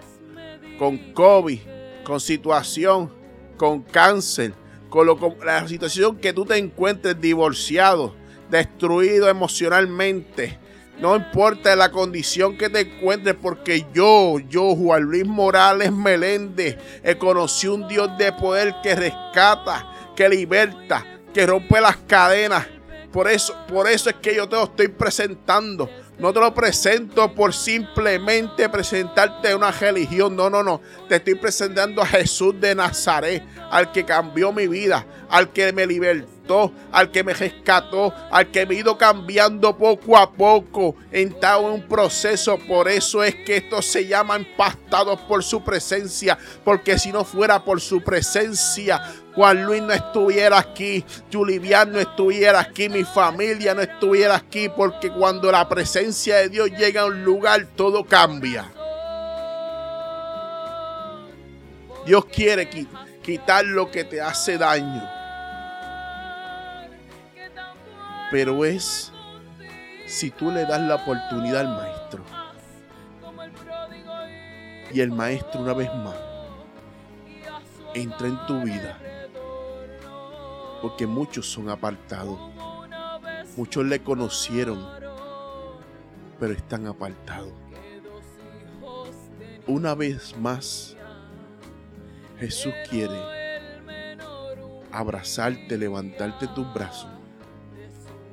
con 0.78 0.98
COVID, 1.14 1.60
con 2.04 2.20
situación, 2.20 3.12
con 3.58 3.82
cáncer, 3.82 4.54
con, 4.90 5.08
la 5.44 5.68
situación 5.68 6.18
que 6.18 6.34
tú 6.34 6.46
te 6.46 6.58
encuentres 6.58 7.20
divorciado, 7.20 8.16
destruido 8.50 9.30
emocionalmente. 9.30 10.60
No 11.00 11.16
importa 11.16 11.76
la 11.76 11.92
condición 11.92 12.58
que 12.58 12.70
te 12.70 12.80
encuentres, 12.80 13.36
porque 13.40 13.86
yo, 13.94 14.40
yo, 14.40 14.76
Juan 14.76 15.04
Luis 15.04 15.26
Morales 15.26 15.92
Meléndez, 15.92 16.78
he 17.04 17.16
conocido 17.18 17.76
un 17.76 17.88
Dios 17.88 18.10
de 18.18 18.32
poder 18.34 18.74
que 18.82 18.96
rescata, 18.96 19.86
que 20.16 20.28
liberta, 20.28 21.06
que 21.34 21.46
rompe 21.46 21.80
las 21.80 21.98
cadenas. 21.98 22.66
Por 23.12 23.30
eso, 23.30 23.56
por 23.68 23.88
eso 23.88 24.10
es 24.10 24.16
que 24.16 24.36
yo 24.36 24.50
te 24.50 24.56
lo 24.56 24.64
estoy 24.64 24.88
presentando. 24.88 25.88
No 26.20 26.34
te 26.34 26.40
lo 26.40 26.52
presento 26.52 27.32
por 27.36 27.54
simplemente 27.54 28.68
presentarte 28.70 29.54
una 29.54 29.72
religión. 29.72 30.36
No, 30.36 30.50
no, 30.50 30.64
no. 30.64 30.82
Te 31.08 31.18
estoy 31.18 31.36
presentando 31.36 32.02
a 32.02 32.08
Jesús 32.08 32.60
de 32.60 32.74
Nazaret, 32.74 33.44
al 33.70 33.92
que 33.92 34.04
cambió 34.04 34.52
mi 34.52 34.68
vida, 34.68 35.06
al 35.30 35.52
que 35.52 35.72
me 35.72 35.86
libertó, 35.86 36.72
al 36.92 37.12
que 37.12 37.24
me 37.24 37.36
rescató, 37.36 38.12
al 38.32 38.50
que 38.50 38.66
me 38.66 38.76
ha 38.76 38.80
ido 38.80 38.98
cambiando 38.98 39.78
poco 39.78 40.18
a 40.18 40.32
poco. 40.32 40.96
Entrado 41.12 41.68
en 41.68 41.82
un 41.82 41.88
proceso. 41.88 42.58
Por 42.68 42.90
eso 42.90 43.24
es 43.24 43.36
que 43.36 43.58
estos 43.58 43.86
se 43.86 44.08
llaman 44.08 44.48
pastados 44.58 45.22
por 45.22 45.44
su 45.44 45.64
presencia. 45.64 46.36
Porque 46.66 46.98
si 46.98 47.12
no 47.12 47.26
fuera 47.26 47.64
por 47.64 47.80
su 47.80 48.02
presencia, 48.02 49.04
Juan 49.38 49.64
Luis 49.66 49.84
no 49.84 49.94
estuviera 49.94 50.58
aquí, 50.58 51.06
Julián 51.32 51.92
no 51.92 52.00
estuviera 52.00 52.60
aquí, 52.60 52.90
mi 52.90 53.04
familia 53.04 53.76
no 53.76 53.84
estuviera 53.84 54.36
aquí, 54.36 54.68
porque 54.68 55.12
cuando 55.12 55.52
la 55.52 55.70
presencia 55.70 56.38
de 56.38 56.50
Dios 56.50 56.72
llega 56.72 57.02
a 57.02 57.06
un 57.06 57.24
lugar, 57.24 57.68
todo 57.76 58.04
cambia. 58.04 58.72
Dios 62.04 62.26
quiere 62.26 62.68
quitar 63.22 63.64
lo 63.64 63.92
que 63.92 64.06
te 64.06 64.20
hace 64.20 64.58
daño. 64.58 65.08
Pero 68.32 68.66
es 68.66 69.12
si 70.08 70.32
tú 70.32 70.50
le 70.50 70.66
das 70.66 70.82
la 70.82 70.96
oportunidad 70.96 71.62
al 71.62 71.78
maestro. 71.78 72.24
Y 74.92 75.00
el 75.00 75.12
maestro 75.12 75.62
una 75.62 75.74
vez 75.74 75.94
más 75.94 76.16
entra 77.94 78.30
en 78.30 78.46
tu 78.48 78.62
vida 78.62 78.98
porque 80.82 81.08
muchos 81.08 81.48
son 81.48 81.70
apartados. 81.70 82.40
Muchos 83.56 83.86
le 83.86 84.02
conocieron, 84.02 84.88
pero 86.40 86.54
están 86.54 86.88
apartados. 86.88 87.54
Una 89.66 89.96
vez 89.96 90.38
más, 90.38 90.96
Jesús 92.40 92.74
quiere 92.90 93.20
abrazarte, 94.92 95.78
levantarte 95.78 96.48
tus 96.48 96.72
brazos 96.74 97.10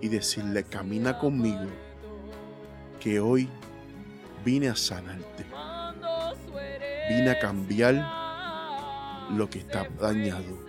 y 0.00 0.08
decirle, 0.08 0.64
camina 0.64 1.18
conmigo, 1.18 1.66
que 3.00 3.20
hoy 3.20 3.48
vine 4.44 4.68
a 4.68 4.76
sanarte. 4.76 5.46
Vine 7.08 7.30
a 7.30 7.38
cambiar 7.38 7.94
lo 9.30 9.48
que 9.48 9.58
está 9.58 9.86
dañado 10.00 10.64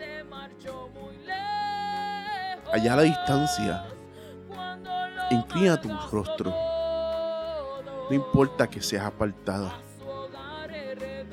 allá 2.75 2.93
a 2.93 2.97
la 2.97 3.03
distancia, 3.03 3.85
inclina 5.31 5.79
tu 5.79 5.89
rostro. 6.11 6.53
No 8.09 8.13
importa 8.13 8.67
que 8.67 8.81
seas 8.81 9.05
apartada. 9.05 9.79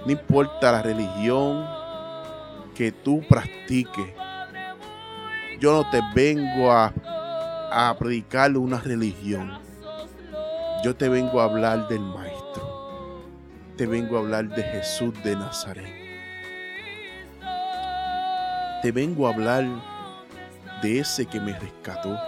No 0.06 0.12
importa 0.12 0.70
la 0.70 0.82
religión 0.82 1.66
que 2.76 2.92
tú 2.92 3.22
practiques. 3.28 4.14
Yo 5.58 5.72
no 5.72 5.90
te 5.90 6.00
vengo 6.14 6.70
a, 6.70 6.92
a 7.72 7.96
predicar 7.98 8.56
una 8.56 8.80
religión. 8.80 9.58
Yo 10.84 10.94
te 10.94 11.08
vengo 11.08 11.40
a 11.40 11.44
hablar 11.44 11.88
del 11.88 12.00
Maestro. 12.00 13.22
Te 13.76 13.86
vengo 13.86 14.16
a 14.16 14.20
hablar 14.20 14.48
de 14.48 14.62
Jesús 14.62 15.12
de 15.24 15.34
Nazaret. 15.36 15.92
Te 18.82 18.90
vengo 18.90 19.26
a 19.26 19.32
hablar 19.32 19.91
de 20.82 20.98
ese 20.98 21.24
que 21.24 21.40
me 21.40 21.58
rescató. 21.58 22.18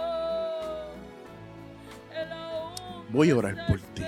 Voy 3.09 3.29
a 3.29 3.35
orar 3.35 3.55
por 3.67 3.79
ti. 3.79 4.03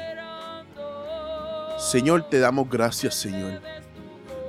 Señor, 1.78 2.24
te 2.30 2.40
damos 2.40 2.70
gracias, 2.70 3.14
Señor. 3.14 3.62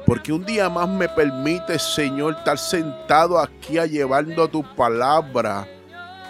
Porque 0.06 0.32
un 0.32 0.46
día 0.46 0.70
más 0.70 0.88
me 0.88 1.08
permite, 1.08 1.78
Señor, 1.78 2.36
estar 2.38 2.56
sentado 2.56 3.38
aquí 3.38 3.76
a 3.76 3.84
llevando 3.84 4.48
tu 4.48 4.62
palabra 4.74 5.66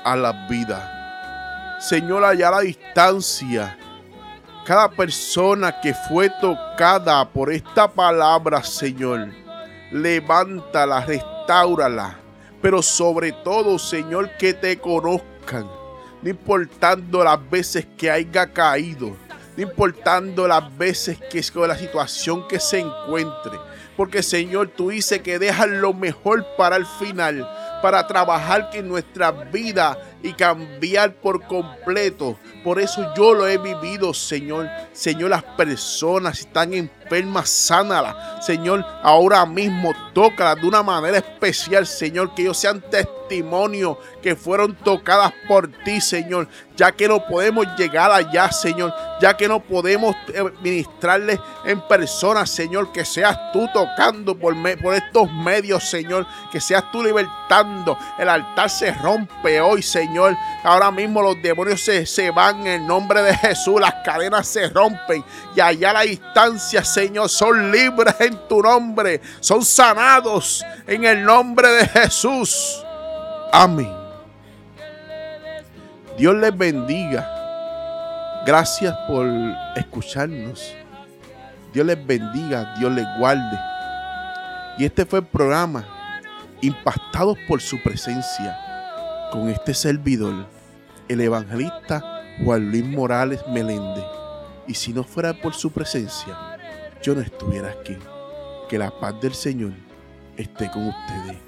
a 0.02 0.16
la 0.16 0.32
vida. 0.48 1.76
Señor, 1.78 2.24
allá 2.24 2.48
a 2.48 2.52
la 2.52 2.60
distancia, 2.60 3.78
cada 4.64 4.88
persona 4.88 5.80
que 5.80 5.94
fue 5.94 6.28
tocada 6.40 7.28
por 7.28 7.52
esta 7.52 7.86
palabra, 7.86 8.64
Señor, 8.64 9.28
levántala, 9.92 11.04
restaurala 11.04 12.27
pero 12.60 12.82
sobre 12.82 13.32
todo, 13.32 13.78
Señor, 13.78 14.30
que 14.38 14.54
te 14.54 14.78
conozcan, 14.78 15.68
no 16.22 16.28
importando 16.30 17.22
las 17.22 17.48
veces 17.48 17.86
que 17.96 18.10
haya 18.10 18.52
caído, 18.52 19.16
no 19.56 19.62
importando 19.62 20.48
las 20.48 20.76
veces 20.76 21.18
que 21.30 21.38
es 21.38 21.54
la 21.54 21.76
situación 21.76 22.46
que 22.48 22.58
se 22.58 22.80
encuentre, 22.80 23.58
porque 23.96 24.22
Señor, 24.22 24.68
tú 24.68 24.90
dices 24.90 25.20
que 25.22 25.38
dejas 25.38 25.68
lo 25.68 25.92
mejor 25.92 26.46
para 26.56 26.76
el 26.76 26.86
final, 26.86 27.48
para 27.82 28.06
trabajar 28.06 28.70
en 28.72 28.88
nuestra 28.88 29.30
vida 29.30 29.96
y 30.22 30.32
cambiar 30.32 31.14
por 31.14 31.46
completo. 31.46 32.38
Por 32.64 32.80
eso 32.80 33.12
yo 33.16 33.34
lo 33.34 33.46
he 33.46 33.58
vivido, 33.58 34.12
Señor. 34.12 34.68
Señor, 34.92 35.30
las 35.30 35.44
personas 35.44 36.40
están 36.40 36.74
enfermas, 36.74 37.48
sánalas. 37.48 38.44
Señor, 38.44 38.84
ahora 39.02 39.46
mismo 39.46 39.92
tócalas 40.12 40.60
de 40.60 40.66
una 40.66 40.82
manera 40.82 41.18
especial, 41.18 41.86
Señor, 41.86 42.34
que 42.34 42.42
ellos 42.42 42.58
sean 42.58 42.82
testimonio 42.90 43.98
que 44.22 44.34
fueron 44.34 44.74
tocadas 44.74 45.32
por 45.46 45.68
ti, 45.84 46.00
Señor. 46.00 46.48
Ya 46.76 46.92
que 46.92 47.08
no 47.08 47.24
podemos 47.26 47.66
llegar 47.76 48.10
allá, 48.10 48.50
Señor. 48.50 48.92
Ya 49.20 49.36
que 49.36 49.48
no 49.48 49.60
podemos 49.60 50.14
eh, 50.28 50.44
ministrarles 50.60 51.38
en 51.64 51.80
persona, 51.82 52.46
Señor. 52.46 52.92
Que 52.92 53.04
seas 53.04 53.36
tú 53.52 53.68
tocando 53.72 54.36
por, 54.36 54.54
por 54.80 54.94
estos 54.94 55.30
medios, 55.32 55.88
Señor. 55.88 56.26
Que 56.50 56.60
seas 56.60 56.90
tú 56.90 57.02
libertando. 57.02 57.98
El 58.18 58.28
altar 58.28 58.70
se 58.70 58.92
rompe 58.92 59.60
hoy, 59.60 59.82
Señor. 59.82 60.07
Señor. 60.08 60.36
Ahora 60.64 60.90
mismo 60.90 61.20
los 61.20 61.40
demonios 61.42 61.82
se, 61.82 62.30
van 62.30 62.60
en 62.60 62.66
el 62.66 62.86
nombre 62.86 63.22
de 63.22 63.34
Jesús. 63.36 63.80
Las 63.80 63.94
cadenas 64.04 64.46
se 64.48 64.68
rompen. 64.68 65.22
Y 65.54 65.60
allá 65.60 65.90
a 65.90 65.92
la 65.94 66.00
distancia, 66.02 66.82
Señor, 66.82 67.28
son 67.28 67.70
libres 67.70 68.14
en 68.20 68.38
tu 68.48 68.62
nombre. 68.62 69.20
Son 69.40 69.62
sanados 69.62 70.64
en 70.86 71.04
el 71.04 71.22
nombre 71.22 71.68
de 71.68 71.86
Jesús. 71.86 72.82
Amén. 73.52 73.92
Dios 76.16 76.34
les 76.34 76.56
bendiga. 76.56 77.34
Gracias 78.46 78.96
por 79.06 79.26
escucharnos. 79.76 80.74
Dios 81.72 81.86
les 81.86 82.06
bendiga, 82.06 82.74
Dios 82.78 82.90
les 82.92 83.06
guarde. 83.18 83.58
Y 84.78 84.86
este 84.86 85.04
fue 85.04 85.18
el 85.18 85.26
programa, 85.26 85.84
impactados 86.62 87.36
por 87.46 87.60
su 87.60 87.80
presencia 87.82 88.67
con 89.30 89.48
este 89.48 89.74
servidor, 89.74 90.46
el 91.08 91.20
evangelista 91.20 92.22
Juan 92.44 92.70
Luis 92.70 92.84
Morales 92.84 93.40
Meléndez. 93.48 94.04
Y 94.66 94.74
si 94.74 94.92
no 94.92 95.04
fuera 95.04 95.32
por 95.34 95.54
su 95.54 95.70
presencia, 95.70 96.36
yo 97.02 97.14
no 97.14 97.20
estuviera 97.20 97.70
aquí. 97.70 97.96
Que 98.68 98.78
la 98.78 98.90
paz 98.90 99.20
del 99.20 99.34
Señor 99.34 99.72
esté 100.36 100.70
con 100.70 100.88
ustedes. 100.88 101.38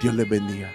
Dios 0.00 0.14
les 0.14 0.28
bendiga. 0.28 0.70